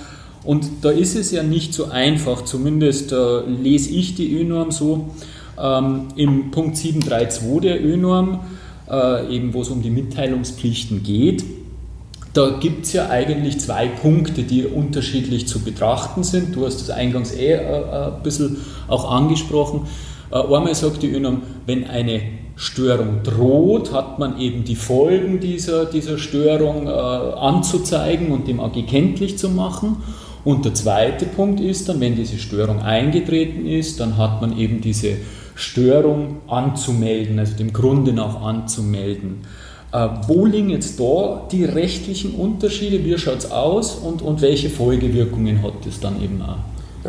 Und 0.44 0.66
da 0.82 0.90
ist 0.90 1.16
es 1.16 1.30
ja 1.30 1.44
nicht 1.44 1.76
so 1.76 1.86
einfach, 1.86 2.44
zumindest 2.44 3.14
lese 3.62 3.92
ich 3.92 4.16
die 4.16 4.36
ÖNorm 4.36 4.72
so, 4.72 5.12
ähm, 5.62 6.08
Im 6.16 6.52
Punkt 6.52 6.78
732 6.78 7.62
der 7.62 7.84
ÖNorm, 7.84 8.40
äh, 8.90 9.36
eben 9.36 9.54
wo 9.54 9.62
es 9.62 9.70
um 9.70 9.82
die 9.82 9.90
Mitteilungspflichten 9.90 11.04
geht, 11.04 11.44
da 12.34 12.50
gibt 12.50 12.86
es 12.86 12.94
ja 12.94 13.10
eigentlich 13.10 13.60
zwei 13.60 13.88
Punkte, 13.88 14.44
die 14.44 14.66
unterschiedlich 14.66 15.48
zu 15.48 15.60
betrachten 15.60 16.24
sind. 16.24 16.56
Du 16.56 16.66
hast 16.66 16.80
das 16.80 16.90
eingangs 16.90 17.34
eh 17.34 17.54
äh, 17.54 18.08
ein 18.08 18.24
bisschen 18.24 18.58
auch 18.88 19.12
angesprochen. 19.12 19.88
Äh, 20.32 20.36
einmal 20.36 20.74
sagt 20.74 21.04
die 21.04 21.12
ÖNOM, 21.12 21.42
wenn 21.66 21.88
eine 21.88 22.22
Störung 22.56 23.24
droht, 23.24 23.92
hat 23.92 24.20
man 24.20 24.40
eben 24.40 24.64
die 24.64 24.76
Folgen 24.76 25.40
dieser, 25.40 25.86
dieser 25.86 26.18
Störung 26.18 26.88
äh, 26.88 26.90
anzuzeigen 26.90 28.32
und 28.32 28.48
dem 28.48 28.60
AG 28.60 28.86
kenntlich 28.88 29.38
zu 29.38 29.50
machen. 29.50 29.98
Und 30.44 30.66
der 30.66 30.74
zweite 30.74 31.26
Punkt 31.26 31.60
ist 31.60 31.90
dann, 31.90 32.00
wenn 32.00 32.16
diese 32.16 32.38
Störung 32.38 32.80
eingetreten 32.80 33.66
ist, 33.66 34.00
dann 34.00 34.18
hat 34.18 34.42
man 34.42 34.58
eben 34.58 34.82
diese 34.82 35.18
Störung 35.56 36.38
anzumelden, 36.48 37.40
also 37.40 37.56
dem 37.56 37.74
Grunde 37.74 38.14
nach 38.14 38.42
anzumelden. 38.42 39.42
Äh, 39.92 40.08
wo 40.28 40.46
liegen 40.46 40.70
jetzt 40.70 41.00
da 41.00 41.48
die 41.52 41.66
rechtlichen 41.66 42.36
Unterschiede? 42.36 43.04
Wie 43.04 43.18
schaut 43.18 43.40
es 43.40 43.52
aus 43.52 43.96
und, 43.96 44.22
und 44.22 44.42
welche 44.42 44.70
Folgewirkungen 44.70 45.62
hat 45.62 45.86
das 45.86 46.00
dann 46.00 46.22
eben 46.22 46.42
auch? 46.42 46.58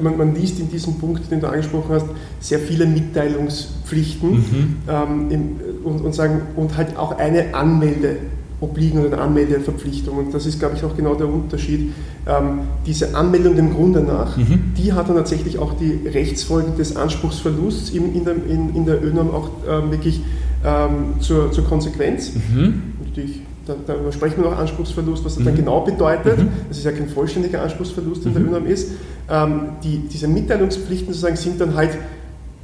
Man, 0.00 0.16
man, 0.16 0.34
liest 0.34 0.58
in 0.58 0.70
diesem 0.70 0.98
Punkt, 0.98 1.30
den 1.30 1.40
du 1.40 1.48
angesprochen 1.48 1.90
hast, 1.90 2.06
sehr 2.40 2.58
viele 2.58 2.86
Mitteilungspflichten 2.86 4.30
mhm. 4.30 4.76
ähm, 4.88 5.30
im, 5.30 5.60
und, 5.84 6.00
und, 6.00 6.14
sagen, 6.14 6.42
und 6.56 6.76
halt 6.76 6.96
auch 6.96 7.18
eine 7.18 7.54
Anmelde 7.54 8.16
obliegen 8.62 9.00
oder 9.00 9.12
eine 9.12 9.22
Anmeldeverpflichtung. 9.22 10.16
Und 10.16 10.34
das 10.34 10.46
ist, 10.46 10.58
glaube 10.58 10.76
ich, 10.76 10.84
auch 10.84 10.96
genau 10.96 11.14
der 11.14 11.28
Unterschied. 11.28 11.92
Ähm, 12.24 12.60
diese 12.86 13.16
Anmeldung 13.16 13.56
dem 13.56 13.74
Grunde 13.74 14.00
nach, 14.00 14.36
mhm. 14.36 14.74
die 14.78 14.92
hat 14.92 15.08
dann 15.08 15.16
tatsächlich 15.16 15.58
auch 15.58 15.74
die 15.74 16.06
Rechtsfolgen 16.06 16.76
des 16.76 16.94
Anspruchsverlusts 16.94 17.90
in, 17.90 18.14
in, 18.14 18.24
der, 18.24 18.34
in, 18.34 18.76
in 18.76 18.86
der 18.86 19.02
ÖNOM 19.02 19.30
auch 19.32 19.50
ähm, 19.68 19.90
wirklich 19.90 20.20
ähm, 20.64 21.20
zur, 21.20 21.50
zur 21.50 21.64
Konsequenz. 21.64 22.32
Mhm. 22.34 22.94
Natürlich, 23.04 23.40
da, 23.66 23.74
da 23.86 24.12
sprechen 24.12 24.42
wir 24.42 24.50
noch 24.50 24.58
Anspruchsverlust, 24.58 25.24
was 25.24 25.34
das 25.34 25.40
mhm. 25.40 25.46
dann 25.46 25.56
genau 25.56 25.80
bedeutet. 25.80 26.38
Mhm. 26.38 26.48
Das 26.68 26.78
ist 26.78 26.84
ja 26.84 26.92
kein 26.92 27.08
vollständiger 27.08 27.60
Anspruchsverlust, 27.62 28.24
in 28.26 28.34
der 28.34 28.42
mhm. 28.42 28.48
ÖNOM 28.48 28.66
ist. 28.66 28.92
Ähm, 29.28 29.60
die, 29.82 29.98
diese 30.08 30.28
Mitteilungspflichten 30.28 31.08
sozusagen 31.12 31.36
sind 31.36 31.60
dann 31.60 31.74
halt 31.74 31.98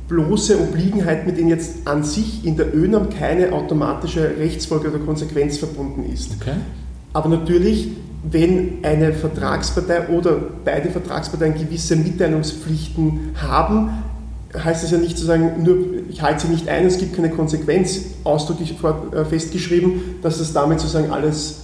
bloße 0.08 0.58
Obliegenheit, 0.60 1.26
mit 1.26 1.36
denen 1.36 1.48
jetzt 1.48 1.86
an 1.86 2.02
sich 2.02 2.44
in 2.44 2.56
der 2.56 2.74
ÖNAM 2.74 3.10
keine 3.10 3.52
automatische 3.52 4.36
Rechtsfolge 4.38 4.88
oder 4.88 4.98
Konsequenz 4.98 5.58
verbunden 5.58 6.04
ist. 6.12 6.30
Okay. 6.40 6.54
Aber 7.12 7.28
natürlich, 7.28 7.90
wenn 8.22 8.78
eine 8.82 9.12
Vertragspartei 9.12 10.08
oder 10.08 10.38
beide 10.64 10.90
Vertragsparteien 10.90 11.54
gewisse 11.54 11.96
Mitteilungspflichten 11.96 13.30
haben, 13.36 13.90
heißt 14.56 14.82
das 14.82 14.90
ja 14.90 14.98
nicht 14.98 15.18
zu 15.18 15.24
sagen, 15.24 15.62
nur 15.62 15.76
ich 16.08 16.22
halte 16.22 16.46
sie 16.46 16.52
nicht 16.52 16.68
ein, 16.68 16.86
es 16.86 16.98
gibt 16.98 17.14
keine 17.14 17.30
Konsequenz 17.30 18.00
ausdrücklich 18.24 18.74
äh, 18.82 19.24
festgeschrieben, 19.24 20.16
dass 20.22 20.38
das 20.38 20.52
damit 20.52 20.80
sozusagen 20.80 21.10
alles 21.10 21.60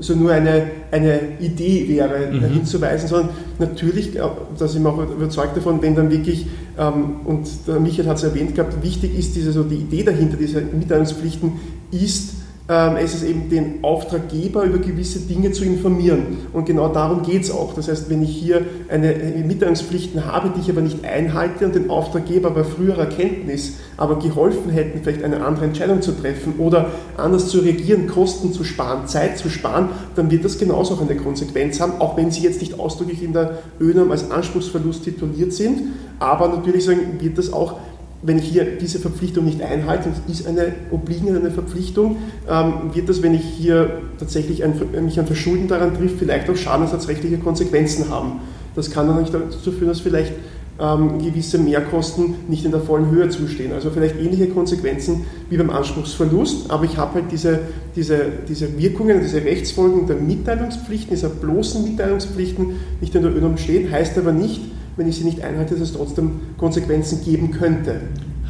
so 0.00 0.14
nur 0.14 0.32
eine, 0.32 0.70
eine 0.90 1.20
Idee 1.38 1.88
wäre, 1.88 2.32
mhm. 2.32 2.44
hinzuweisen, 2.46 3.08
sondern 3.08 3.30
natürlich, 3.60 4.12
da 4.14 4.68
sind 4.68 4.82
wir 4.82 4.90
auch 4.90 4.98
überzeugt 4.98 5.56
davon, 5.56 5.80
wenn 5.82 5.94
dann 5.94 6.10
wirklich, 6.10 6.46
ähm, 6.76 7.20
und 7.24 7.46
der 7.68 7.78
Michael 7.78 8.08
hat 8.08 8.16
es 8.16 8.24
erwähnt 8.24 8.56
gehabt, 8.56 8.82
wichtig 8.82 9.16
ist 9.16 9.36
diese, 9.36 9.52
so 9.52 9.62
die 9.62 9.76
Idee 9.76 10.02
dahinter, 10.02 10.36
diese 10.36 10.60
Mitteilungspflichten, 10.60 11.52
ist, 11.92 12.30
es 12.66 13.14
ist 13.14 13.24
eben 13.24 13.50
den 13.50 13.84
Auftraggeber 13.84 14.62
über 14.62 14.78
gewisse 14.78 15.18
Dinge 15.18 15.52
zu 15.52 15.64
informieren. 15.64 16.38
Und 16.54 16.64
genau 16.64 16.88
darum 16.88 17.22
geht 17.22 17.42
es 17.42 17.50
auch. 17.50 17.74
Das 17.74 17.88
heißt, 17.88 18.08
wenn 18.08 18.22
ich 18.22 18.34
hier 18.34 18.62
eine 18.88 19.14
Mitteilungspflichten 19.46 20.24
habe, 20.24 20.50
die 20.56 20.62
ich 20.62 20.70
aber 20.70 20.80
nicht 20.80 21.04
einhalte 21.04 21.66
und 21.66 21.74
den 21.74 21.90
Auftraggeber 21.90 22.50
bei 22.50 22.64
früherer 22.64 23.04
Kenntnis 23.04 23.74
aber 23.98 24.18
geholfen 24.18 24.70
hätten, 24.70 25.00
vielleicht 25.02 25.22
eine 25.22 25.44
andere 25.44 25.66
Entscheidung 25.66 26.00
zu 26.00 26.12
treffen 26.12 26.54
oder 26.56 26.86
anders 27.18 27.48
zu 27.48 27.58
reagieren, 27.58 28.06
Kosten 28.06 28.54
zu 28.54 28.64
sparen, 28.64 29.06
Zeit 29.08 29.36
zu 29.36 29.50
sparen, 29.50 29.90
dann 30.16 30.30
wird 30.30 30.46
das 30.46 30.58
genauso 30.58 30.94
auch 30.94 31.02
eine 31.02 31.16
Konsequenz 31.16 31.80
haben, 31.80 32.00
auch 32.00 32.16
wenn 32.16 32.30
sie 32.30 32.44
jetzt 32.44 32.62
nicht 32.62 32.80
ausdrücklich 32.80 33.22
in 33.22 33.34
der 33.34 33.58
ÖNAM 33.78 34.10
als 34.10 34.30
Anspruchsverlust 34.30 35.04
tituliert 35.04 35.52
sind. 35.52 35.82
Aber 36.18 36.48
natürlich 36.48 36.88
wird 36.88 37.36
das 37.36 37.52
auch 37.52 37.78
wenn 38.26 38.38
ich 38.38 38.46
hier 38.46 38.64
diese 38.80 38.98
Verpflichtung 38.98 39.44
nicht 39.44 39.60
einhalte, 39.62 40.08
und 40.08 40.16
es 40.28 40.40
ist 40.40 40.46
eine 40.46 40.72
obliegende 40.90 41.50
Verpflichtung, 41.50 42.16
ähm, 42.48 42.94
wird 42.94 43.08
das, 43.08 43.22
wenn 43.22 43.34
ich 43.34 43.44
hier 43.44 44.00
tatsächlich 44.18 44.64
ein, 44.64 44.74
mich 45.04 45.20
ein 45.20 45.26
Verschulden 45.26 45.68
daran 45.68 45.94
trifft, 45.94 46.18
vielleicht 46.18 46.48
auch 46.48 46.56
schadensersatzrechtliche 46.56 47.38
Konsequenzen 47.38 48.08
haben. 48.08 48.40
Das 48.74 48.90
kann 48.90 49.06
dann 49.06 49.20
nicht 49.20 49.32
dazu 49.32 49.70
führen, 49.70 49.88
dass 49.88 50.00
vielleicht 50.00 50.32
ähm, 50.80 51.18
gewisse 51.18 51.58
Mehrkosten 51.58 52.34
nicht 52.48 52.64
in 52.64 52.70
der 52.70 52.80
vollen 52.80 53.10
Höhe 53.10 53.28
zustehen. 53.28 53.72
Also 53.72 53.90
vielleicht 53.90 54.18
ähnliche 54.18 54.48
Konsequenzen 54.48 55.24
wie 55.50 55.58
beim 55.58 55.70
Anspruchsverlust, 55.70 56.70
aber 56.70 56.84
ich 56.84 56.96
habe 56.96 57.14
halt 57.14 57.30
diese, 57.30 57.60
diese, 57.94 58.20
diese 58.48 58.76
Wirkungen, 58.78 59.20
diese 59.20 59.44
Rechtsfolgen 59.44 60.06
der 60.06 60.16
Mitteilungspflichten, 60.16 61.14
dieser 61.14 61.28
bloßen 61.28 61.84
Mitteilungspflichten 61.84 62.76
nicht 63.00 63.14
in 63.14 63.22
der 63.22 63.36
ÖNOM 63.36 63.58
stehen, 63.58 63.90
heißt 63.92 64.16
aber 64.18 64.32
nicht, 64.32 64.62
wenn 64.96 65.08
ich 65.08 65.16
sie 65.16 65.24
nicht 65.24 65.42
einhalte, 65.42 65.74
dass 65.74 65.90
es 65.90 65.92
trotzdem 65.94 66.40
Konsequenzen 66.58 67.24
geben 67.24 67.50
könnte. 67.50 68.00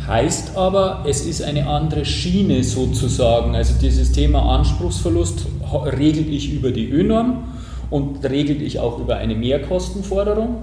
Heißt 0.07 0.57
aber, 0.57 1.05
es 1.09 1.25
ist 1.25 1.43
eine 1.43 1.67
andere 1.67 2.05
Schiene 2.05 2.63
sozusagen. 2.63 3.55
Also 3.55 3.75
dieses 3.81 4.13
Thema 4.13 4.43
Anspruchsverlust 4.55 5.47
regel 5.99 6.33
ich 6.33 6.53
über 6.53 6.73
die 6.73 6.91
ÖNorm 6.91 7.45
und 7.91 8.23
regel 8.25 8.61
ich 8.61 8.81
auch 8.81 8.99
über 8.99 9.17
eine 9.17 9.35
Mehrkostenforderung. 9.35 10.57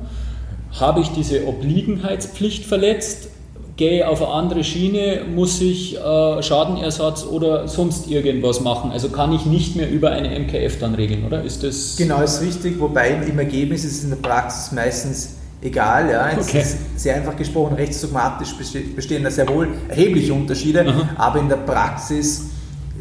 Habe 0.80 1.02
ich 1.02 1.10
diese 1.10 1.48
Obliegenheitspflicht 1.48 2.66
verletzt, 2.66 3.30
gehe 3.78 4.08
auf 4.08 4.22
eine 4.22 4.32
andere 4.32 4.64
Schiene, 4.64 5.22
muss 5.34 5.60
ich 5.60 5.98
äh, 5.98 6.44
Schadenersatz 6.44 7.26
oder 7.26 7.68
sonst 7.68 8.12
irgendwas 8.12 8.62
machen. 8.62 8.92
Also 8.92 9.10
kann 9.10 9.34
ich 9.34 9.48
nicht 9.48 9.76
mehr 9.76 9.90
über 9.90 10.12
eine 10.12 10.38
MKF 10.40 10.78
dann 10.78 10.94
regeln, 10.94 11.26
oder? 11.26 11.44
Ist 11.44 11.64
das 11.64 11.96
genau, 11.98 12.22
ist 12.22 12.42
richtig, 12.44 12.80
wobei 12.80 13.10
im 13.28 13.40
Ergebnis 13.40 13.84
ist 13.84 13.98
es 13.98 14.04
in 14.04 14.12
der 14.12 14.18
Praxis 14.18 14.72
meistens 14.72 15.41
egal. 15.62 16.10
Ja. 16.10 16.30
Es 16.30 16.48
okay. 16.48 16.62
ist 16.62 17.00
sehr 17.00 17.16
einfach 17.16 17.36
gesprochen, 17.36 17.76
rechtsdogmatisch 17.76 18.56
bestehen 18.96 19.24
da 19.24 19.32
sehr 19.32 19.48
wohl 19.48 19.70
erhebliche 19.88 20.34
Unterschiede, 20.34 20.84
mhm. 20.84 21.10
aber 21.18 21.40
in 21.40 21.50
der 21.50 21.58
Praxis 21.58 22.46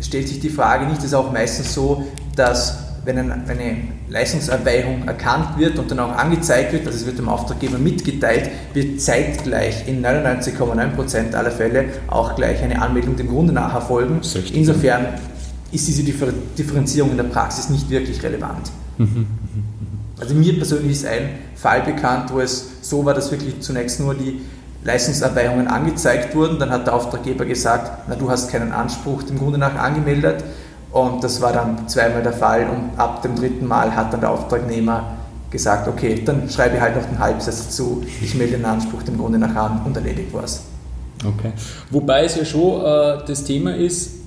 stellt 0.01 0.29
sich 0.29 0.41
die 0.41 0.51
Frage 0.51 0.87
nicht, 0.87 1.03
ist 1.03 1.15
auch 1.15 1.33
meistens 1.33 1.75
so, 1.75 2.05
dass 2.37 2.91
wenn 3.05 3.19
eine 3.19 3.77
Leistungsabweichung 4.09 5.07
erkannt 5.07 5.59
wird 5.59 5.79
und 5.79 5.91
dann 5.91 6.01
auch 6.01 6.17
angezeigt 6.17 6.73
wird, 6.73 6.87
also 6.87 6.99
es 6.99 7.07
wird 7.07 7.19
dem 7.19 7.29
Auftraggeber 7.29 7.79
mitgeteilt, 7.79 8.51
wird 8.75 9.01
zeitgleich 9.01 9.89
in 9.89 10.05
99,9% 10.05 11.35
aller 11.35 11.51
Fälle 11.51 11.87
auch 12.09 12.37
gleich 12.37 12.63
eine 12.63 12.81
Anmeldung 12.83 13.17
dem 13.17 13.29
Grunde 13.29 13.53
nach 13.55 13.73
erfolgen. 13.75 14.21
Insofern 14.53 15.07
ist 15.73 15.89
diese 15.89 16.03
Differenzierung 16.03 17.13
in 17.13 17.17
der 17.17 17.25
Praxis 17.25 17.71
nicht 17.71 17.89
wirklich 17.89 18.23
relevant. 18.23 18.71
Mhm. 18.99 19.27
Also 20.21 20.35
mir 20.35 20.57
persönlich 20.57 20.93
ist 20.93 21.07
ein 21.07 21.31
Fall 21.57 21.81
bekannt, 21.81 22.33
wo 22.33 22.41
es 22.41 22.69
so 22.83 23.05
war, 23.05 23.15
dass 23.15 23.31
wirklich 23.31 23.61
zunächst 23.61 24.01
nur 24.01 24.15
die 24.15 24.43
Leistungsabweichungen 24.85 25.67
angezeigt 25.67 26.35
wurden. 26.35 26.59
Dann 26.59 26.71
hat 26.71 26.87
der 26.87 26.95
Auftraggeber 26.95 27.47
gesagt, 27.47 28.07
na 28.09 28.15
du 28.15 28.31
hast 28.31 28.51
keinen 28.51 28.73
Anspruch 28.73 29.23
dem 29.23 29.39
Grunde 29.39 29.59
nach 29.59 29.75
angemeldet. 29.75 30.45
Und 30.93 31.25
das 31.25 31.41
war 31.41 31.53
dann 31.53 31.89
zweimal 31.89 32.23
der 32.23 32.33
Fall 32.33 32.69
und 32.69 32.99
ab 32.99 33.23
dem 33.23 33.37
dritten 33.37 33.67
Mal 33.67 33.95
hat 33.95 34.13
dann 34.13 34.21
der 34.21 34.31
Auftragnehmer 34.31 35.17
gesagt, 35.51 35.89
okay, 35.89 36.23
dann 36.25 36.49
schreibe 36.49 36.77
ich 36.77 36.83
halt 36.83 36.97
noch 36.97 37.05
den 37.05 37.19
Halbsatz 37.19 37.71
zu, 37.71 38.05
ich 38.21 38.35
melde 38.35 38.57
den 38.57 38.65
Anspruch 38.65 39.03
dem 39.03 39.17
Grunde 39.17 39.39
nach 39.39 39.55
an 39.55 39.83
und 39.85 39.97
erledigt 39.97 40.31
was. 40.33 40.63
Okay. 41.25 41.53
Wobei 41.91 42.25
es 42.25 42.37
ja 42.37 42.45
schon 42.45 42.85
äh, 42.85 43.19
das 43.27 43.45
Thema 43.45 43.75
ist, 43.75 44.20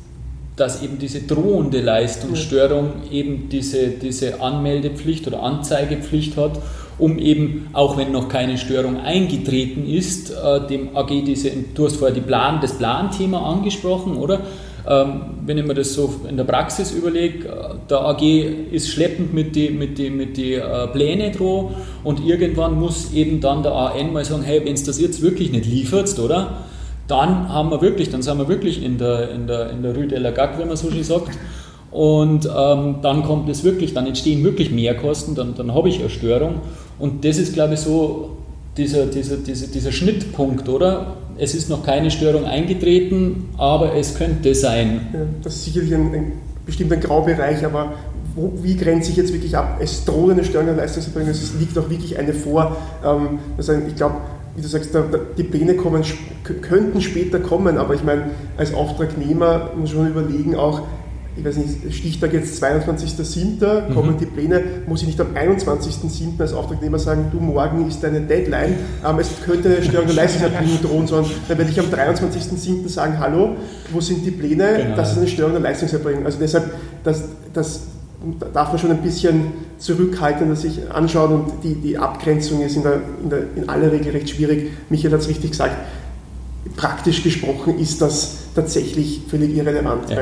dass 0.56 0.84
eben 0.84 1.00
diese 1.00 1.22
drohende 1.22 1.82
Leistungsstörung 1.82 3.10
eben 3.12 3.50
diese, 3.50 3.88
diese 3.90 4.42
Anmeldepflicht 4.42 5.28
oder 5.28 5.42
Anzeigepflicht 5.42 6.38
hat, 6.38 6.60
um 7.00 7.18
eben, 7.18 7.70
auch 7.74 7.98
wenn 7.98 8.12
noch 8.12 8.30
keine 8.30 8.58
Störung 8.58 9.00
eingetreten 9.00 9.88
ist, 9.88 10.32
äh, 10.32 10.68
dem 10.68 10.96
AG 10.96 11.24
diese, 11.26 11.52
du 11.74 11.86
hast 11.86 11.96
vorher 11.96 12.14
die 12.14 12.22
Plan, 12.22 12.60
das 12.62 12.78
Planthema 12.78 13.52
angesprochen, 13.52 14.16
oder? 14.18 14.42
Ähm, 14.86 15.22
wenn 15.46 15.58
ich 15.58 15.66
mir 15.66 15.76
das 15.76 15.94
so 15.94 16.14
in 16.30 16.36
der 16.36 16.44
Praxis 16.44 16.92
überlege, 16.92 17.48
äh, 17.48 17.76
der 17.90 18.02
AG 18.02 18.22
ist 18.72 18.90
schleppend 18.90 19.34
mit 19.34 19.56
den 19.56 19.80
mit 19.80 19.98
die, 19.98 20.10
mit 20.10 20.36
die, 20.36 20.56
äh, 20.56 20.88
Plänen 20.88 21.32
dran 21.32 21.70
und 22.04 22.24
irgendwann 22.26 22.78
muss 22.78 23.14
eben 23.14 23.40
dann 23.40 23.64
der 23.64 23.72
AN 23.72 24.12
mal 24.12 24.26
sagen, 24.26 24.44
hey, 24.44 24.62
wenn 24.66 24.74
es 24.74 24.84
das 24.84 25.00
jetzt 25.00 25.22
wirklich 25.22 25.52
nicht 25.52 25.66
liefert, 25.66 26.20
oder? 26.20 26.66
Dann 27.14 27.48
haben 27.48 27.70
wir 27.70 27.80
wirklich, 27.82 28.10
dann 28.10 28.24
sind 28.24 28.40
wir 28.40 28.48
wirklich 28.48 28.84
in 28.84 28.98
der, 28.98 29.30
in 29.30 29.46
der, 29.46 29.70
in 29.70 29.84
der 29.84 29.96
Rue 29.96 30.08
de 30.08 30.18
la 30.18 30.32
Gac, 30.32 30.58
wenn 30.58 30.68
man 30.68 30.76
so 30.76 30.90
schön 30.90 31.04
sagt. 31.04 31.38
Und 31.92 32.46
ähm, 32.46 32.96
dann 33.04 33.22
kommt 33.22 33.48
es 33.50 33.64
wirklich, 33.64 33.94
dann 33.94 34.08
entstehen 34.08 34.44
wirklich 34.44 34.72
Mehrkosten, 34.72 35.36
dann, 35.36 35.54
dann 35.54 35.76
habe 35.76 35.90
ich 35.90 36.00
eine 36.00 36.10
Störung. 36.10 36.56
Und 36.98 37.24
das 37.24 37.38
ist, 37.38 37.54
glaube 37.54 37.76
ich, 37.76 37.82
so 37.82 38.38
dieser, 38.78 39.06
dieser, 39.06 39.38
dieser, 39.38 39.68
dieser 39.68 39.92
Schnittpunkt, 39.92 40.68
oder? 40.68 41.18
Es 41.38 41.54
ist 41.54 41.70
noch 41.70 41.86
keine 41.86 42.10
Störung 42.10 42.46
eingetreten, 42.46 43.50
aber 43.60 43.96
es 43.96 44.16
könnte 44.16 44.56
sein. 44.56 45.08
Ja, 45.14 45.20
das 45.44 45.54
ist 45.54 45.66
sicherlich 45.66 45.94
ein, 45.94 46.16
ein 46.16 46.32
bestimmt 46.66 46.94
ein 46.94 47.00
Graubereich, 47.00 47.64
aber 47.64 47.94
wo, 48.36 48.54
wie 48.64 48.76
grenzt 48.76 49.08
sich 49.08 49.18
jetzt 49.18 49.32
wirklich 49.32 49.56
ab? 49.56 49.78
Es 49.80 50.04
droht 50.04 50.32
eine 50.32 50.44
Störung 50.44 50.68
der 50.68 50.78
Leistungserbringung, 50.78 51.30
es 51.30 51.54
liegt 51.60 51.78
auch 51.78 51.90
wirklich 51.92 52.18
eine 52.18 52.34
vor. 52.34 52.76
Ähm, 53.06 53.38
also 53.56 53.74
ich 53.74 53.96
glaube, 53.96 54.16
wie 54.56 54.62
du 54.62 54.68
sagst, 54.68 54.92
die 55.38 55.44
Pläne 55.44 55.76
kommen, 55.76 56.04
könnten 56.62 57.02
später 57.02 57.40
kommen, 57.40 57.78
aber 57.78 57.96
ich 57.96 58.04
meine, 58.04 58.32
als 58.58 58.74
Auftragnehmer 58.74 59.72
muss 59.76 59.94
man 59.94 60.06
schon 60.06 60.12
überlegen, 60.12 60.56
auch, 60.56 60.82
ich 61.36 61.44
weiß 61.44 61.58
nicht, 61.58 61.96
Stichtag 61.96 62.34
jetzt 62.34 62.64
22.07., 62.64 63.90
mhm. 63.90 63.94
kommen 63.96 64.18
die 64.20 64.28
Pläne, 64.28 64.64
muss 64.86 65.02
ich 65.02 65.08
nicht 65.08 65.20
am 65.20 65.34
21.07. 65.36 66.40
als 66.40 66.54
Auftragnehmer 66.54 67.00
sagen, 67.00 67.30
du, 67.32 67.40
morgen 67.40 67.88
ist 67.88 68.04
deine 68.04 68.22
Deadline, 68.22 68.76
ähm, 69.04 69.18
es 69.18 69.32
könnte 69.44 69.70
eine 69.70 69.84
Störung 69.84 70.06
der 70.06 70.18
Leistungserbringung 70.18 70.82
drohen, 70.84 71.08
sondern 71.08 71.32
dann 71.48 71.58
werde 71.58 71.72
ich 71.72 71.80
am 71.80 71.88
23.07. 71.88 72.88
sagen, 72.88 73.18
hallo, 73.20 73.56
wo 73.92 74.02
sind 74.02 74.24
die 74.24 74.32
Pläne? 74.32 74.76
Genau. 74.78 74.96
Das 74.96 75.14
ist 75.14 75.18
eine 75.18 75.28
Störung 75.28 75.54
der 75.54 75.62
Leistungserbringung. 75.62 76.26
Also 76.26 76.38
deshalb, 76.40 76.72
das, 77.04 77.24
das 77.54 77.82
da 77.82 77.93
darf 78.54 78.70
man 78.70 78.80
schon 78.80 78.92
ein 78.92 79.02
bisschen 79.02 79.52
zurückhaltender 79.78 80.56
sich 80.56 80.90
anschauen 80.92 81.34
und 81.34 81.64
die, 81.64 81.76
die 81.76 81.98
Abgrenzung 81.98 82.62
ist 82.62 82.76
in, 82.78 82.84
der, 82.84 83.02
in, 83.22 83.30
der, 83.30 83.40
in 83.56 83.70
aller 83.70 83.92
Regel 83.92 84.12
recht 84.12 84.30
schwierig. 84.30 84.72
Michael 84.90 85.14
hat 85.14 85.22
es 85.22 85.28
richtig 85.28 85.52
gesagt, 85.52 85.76
praktisch 86.76 87.24
gesprochen 87.24 87.80
ist 87.80 88.02
das 88.02 88.38
tatsächlich 88.56 89.22
völlig 89.28 89.56
irrelevant. 89.56 90.10
Ja. 90.10 90.22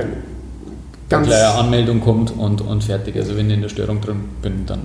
Ganz 1.09 1.27
Eine 1.27 1.49
Anmeldung 1.49 2.01
kommt 2.01 2.31
und, 2.37 2.61
und 2.61 2.83
fertig. 2.83 3.15
Also 3.17 3.35
wenn 3.35 3.49
ich 3.49 3.55
in 3.55 3.61
der 3.61 3.69
Störung 3.69 4.01
drin 4.01 4.21
bin, 4.41 4.65
dann 4.65 4.81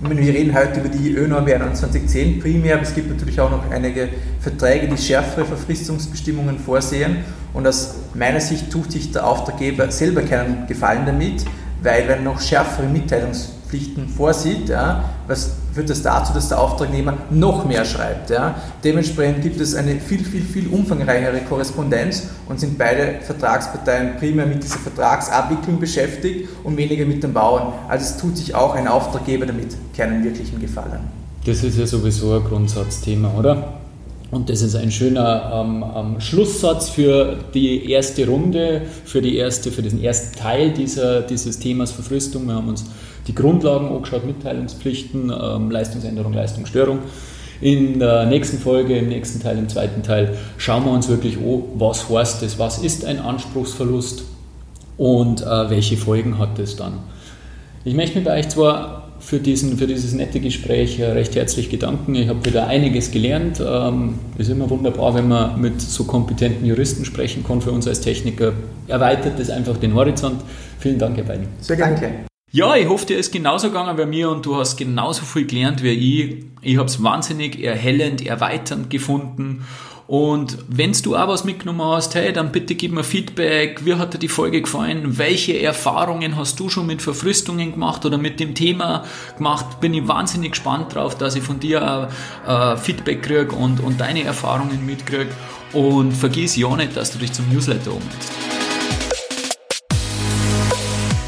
wir 0.00 0.32
reden 0.32 0.54
heute 0.54 0.78
über 0.78 0.88
die 0.88 1.10
ÖNORM 1.10 1.74
2010 1.74 2.38
primär, 2.38 2.74
aber 2.74 2.84
es 2.84 2.94
gibt 2.94 3.10
natürlich 3.10 3.40
auch 3.40 3.50
noch 3.50 3.68
einige 3.68 4.08
Verträge, 4.38 4.86
die 4.86 4.96
schärfere 4.96 5.44
Verfristungsbestimmungen 5.44 6.60
vorsehen. 6.60 7.16
Und 7.52 7.66
aus 7.66 7.96
meiner 8.14 8.40
Sicht 8.40 8.70
tut 8.70 8.92
sich 8.92 9.10
der 9.10 9.26
Auftraggeber 9.26 9.90
selber 9.90 10.22
keinen 10.22 10.68
Gefallen 10.68 11.04
damit, 11.04 11.44
weil 11.82 12.08
wenn 12.08 12.24
noch 12.24 12.40
schärfere 12.40 12.86
Mitteilungspflichten 12.86 14.08
vorsieht, 14.08 14.68
ja, 14.68 15.04
was 15.26 15.52
führt 15.72 15.90
das 15.90 16.02
dazu, 16.02 16.32
dass 16.32 16.48
der 16.48 16.60
Auftragnehmer 16.60 17.14
noch 17.30 17.64
mehr 17.64 17.84
schreibt. 17.84 18.30
Ja. 18.30 18.56
Dementsprechend 18.82 19.42
gibt 19.42 19.60
es 19.60 19.74
eine 19.74 20.00
viel, 20.00 20.24
viel, 20.24 20.42
viel 20.42 20.68
umfangreichere 20.68 21.40
Korrespondenz 21.48 22.28
und 22.46 22.58
sind 22.58 22.78
beide 22.78 23.20
Vertragsparteien 23.20 24.16
primär 24.16 24.46
mit 24.46 24.62
dieser 24.62 24.78
Vertragsabwicklung 24.78 25.78
beschäftigt 25.78 26.48
und 26.64 26.76
weniger 26.76 27.04
mit 27.04 27.22
dem 27.22 27.32
Bauen. 27.32 27.74
Also 27.88 28.04
es 28.04 28.16
tut 28.16 28.36
sich 28.36 28.54
auch 28.54 28.74
ein 28.74 28.88
Auftraggeber 28.88 29.46
damit 29.46 29.76
keinen 29.96 30.24
wirklichen 30.24 30.60
Gefallen. 30.60 31.00
Das 31.44 31.62
ist 31.62 31.78
ja 31.78 31.86
sowieso 31.86 32.34
ein 32.34 32.44
Grundsatzthema, 32.44 33.32
oder? 33.38 33.77
Und 34.30 34.50
das 34.50 34.60
ist 34.60 34.74
ein 34.74 34.90
schöner 34.90 35.50
ähm, 35.54 35.84
ähm, 35.96 36.20
Schlusssatz 36.20 36.90
für 36.90 37.38
die 37.54 37.90
erste 37.90 38.26
Runde, 38.26 38.82
für, 39.04 39.22
die 39.22 39.36
erste, 39.36 39.72
für 39.72 39.80
den 39.80 40.02
ersten 40.02 40.38
Teil 40.38 40.70
dieser, 40.70 41.22
dieses 41.22 41.58
Themas 41.58 41.92
Verfristung. 41.92 42.46
Wir 42.46 42.54
haben 42.54 42.68
uns 42.68 42.84
die 43.26 43.34
Grundlagen 43.34 43.88
angeschaut, 43.88 44.26
Mitteilungspflichten, 44.26 45.30
ähm, 45.30 45.70
Leistungsänderung, 45.70 46.34
Leistungsstörung. 46.34 46.98
In 47.60 47.98
der 47.98 48.26
nächsten 48.26 48.58
Folge, 48.58 48.98
im 48.98 49.08
nächsten 49.08 49.40
Teil, 49.40 49.58
im 49.58 49.68
zweiten 49.68 50.02
Teil, 50.02 50.36
schauen 50.58 50.84
wir 50.84 50.92
uns 50.92 51.08
wirklich 51.08 51.38
an, 51.38 51.62
was 51.76 52.08
heißt 52.08 52.42
das, 52.42 52.58
was 52.58 52.78
ist 52.78 53.06
ein 53.06 53.18
Anspruchsverlust 53.18 54.24
und 54.98 55.40
äh, 55.40 55.70
welche 55.70 55.96
Folgen 55.96 56.38
hat 56.38 56.58
das 56.58 56.76
dann. 56.76 56.98
Ich 57.84 57.94
möchte 57.94 58.18
mit 58.18 58.28
euch 58.28 58.48
zwar 58.50 58.97
für, 59.20 59.38
diesen, 59.38 59.78
für 59.78 59.86
dieses 59.86 60.12
nette 60.12 60.40
Gespräch 60.40 61.00
recht 61.00 61.34
herzlich 61.34 61.70
gedanken. 61.70 62.14
Ich 62.14 62.28
habe 62.28 62.44
wieder 62.44 62.66
einiges 62.66 63.10
gelernt. 63.10 63.60
Es 63.60 63.66
ähm, 63.68 64.14
ist 64.38 64.48
immer 64.48 64.70
wunderbar, 64.70 65.14
wenn 65.14 65.28
man 65.28 65.60
mit 65.60 65.80
so 65.80 66.04
kompetenten 66.04 66.66
Juristen 66.66 67.04
sprechen 67.04 67.44
kann. 67.44 67.60
Für 67.60 67.72
uns 67.72 67.86
als 67.86 68.00
Techniker 68.00 68.52
erweitert 68.86 69.38
das 69.38 69.50
einfach 69.50 69.76
den 69.76 69.94
Horizont. 69.94 70.42
Vielen 70.78 70.98
Dank, 70.98 71.18
ihr 71.18 71.24
beiden. 71.24 71.48
Sehr 71.60 71.76
gerne. 71.76 71.94
Danke. 72.00 72.28
Ja, 72.50 72.74
ich 72.76 72.88
hoffe, 72.88 73.04
dir 73.04 73.18
ist 73.18 73.30
genauso 73.30 73.68
gegangen 73.68 73.94
bei 73.96 74.06
mir 74.06 74.30
und 74.30 74.46
du 74.46 74.56
hast 74.56 74.78
genauso 74.78 75.26
viel 75.26 75.46
gelernt 75.46 75.82
wie 75.82 75.90
ich. 75.90 76.44
Ich 76.62 76.78
habe 76.78 76.86
es 76.86 77.02
wahnsinnig 77.02 77.62
erhellend, 77.62 78.24
erweiternd 78.24 78.88
gefunden 78.88 79.66
und 80.08 80.56
wenn 80.68 80.92
du 80.92 81.16
auch 81.16 81.28
was 81.28 81.44
mitgenommen 81.44 81.82
hast, 81.82 82.14
hey, 82.14 82.32
dann 82.32 82.50
bitte 82.50 82.74
gib 82.74 82.92
mir 82.92 83.04
Feedback. 83.04 83.84
Wie 83.84 83.94
hat 83.94 84.14
dir 84.14 84.18
die 84.18 84.28
Folge 84.28 84.62
gefallen? 84.62 85.18
Welche 85.18 85.60
Erfahrungen 85.60 86.34
hast 86.34 86.58
du 86.58 86.70
schon 86.70 86.86
mit 86.86 87.02
Verfristungen 87.02 87.72
gemacht 87.72 88.06
oder 88.06 88.16
mit 88.16 88.40
dem 88.40 88.54
Thema 88.54 89.04
gemacht? 89.36 89.82
Bin 89.82 89.92
ich 89.92 90.08
wahnsinnig 90.08 90.52
gespannt 90.52 90.94
drauf, 90.94 91.18
dass 91.18 91.36
ich 91.36 91.42
von 91.42 91.60
dir 91.60 92.08
äh, 92.46 92.78
Feedback 92.78 93.22
kriege 93.22 93.54
und, 93.54 93.80
und 93.80 94.00
deine 94.00 94.24
Erfahrungen 94.24 94.86
mitkriege. 94.86 95.28
Und 95.74 96.12
vergiss 96.12 96.56
ja 96.56 96.74
nicht, 96.74 96.96
dass 96.96 97.12
du 97.12 97.18
dich 97.18 97.34
zum 97.34 97.46
Newsletter 97.50 97.90
ummeldest. 97.90 98.57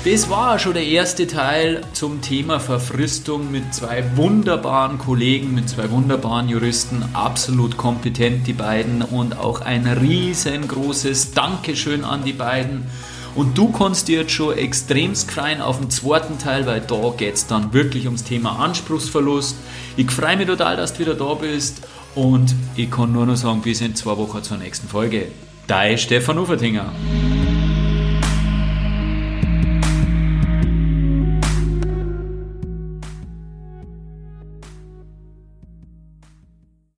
Das 0.02 0.30
war 0.30 0.58
schon 0.58 0.72
der 0.72 0.86
erste 0.86 1.26
Teil 1.26 1.82
zum 1.92 2.22
Thema 2.22 2.58
Verfristung 2.58 3.50
mit 3.50 3.74
zwei 3.74 4.02
wunderbaren 4.16 4.96
Kollegen, 4.96 5.54
mit 5.54 5.68
zwei 5.68 5.90
wunderbaren 5.90 6.48
Juristen, 6.48 7.04
absolut 7.12 7.76
kompetent 7.76 8.46
die 8.46 8.54
beiden 8.54 9.02
und 9.02 9.38
auch 9.38 9.60
ein 9.60 9.86
riesengroßes 9.86 11.32
Dankeschön 11.32 12.02
an 12.04 12.24
die 12.24 12.32
beiden. 12.32 12.86
Und 13.34 13.58
du 13.58 13.70
kannst 13.70 14.08
dir 14.08 14.20
jetzt 14.20 14.32
schon 14.32 14.56
extremst 14.56 15.30
freuen 15.30 15.60
auf 15.60 15.78
den 15.78 15.90
zweiten 15.90 16.38
Teil, 16.38 16.64
weil 16.64 16.80
da 16.80 17.12
geht 17.14 17.34
es 17.34 17.46
dann 17.46 17.74
wirklich 17.74 18.06
ums 18.06 18.24
Thema 18.24 18.58
Anspruchsverlust. 18.58 19.54
Ich 19.98 20.10
freue 20.10 20.38
mich 20.38 20.46
total, 20.46 20.78
dass 20.78 20.94
du 20.94 21.00
wieder 21.00 21.14
da 21.14 21.34
bist 21.34 21.86
und 22.14 22.54
ich 22.74 22.90
kann 22.90 23.12
nur 23.12 23.26
noch 23.26 23.36
sagen, 23.36 23.60
bis 23.60 23.82
in 23.82 23.94
zwei 23.94 24.16
Wochen 24.16 24.42
zur 24.42 24.56
nächsten 24.56 24.88
Folge. 24.88 25.26
Dein 25.66 25.98
Stefan 25.98 26.38
Ufertinger. 26.38 26.90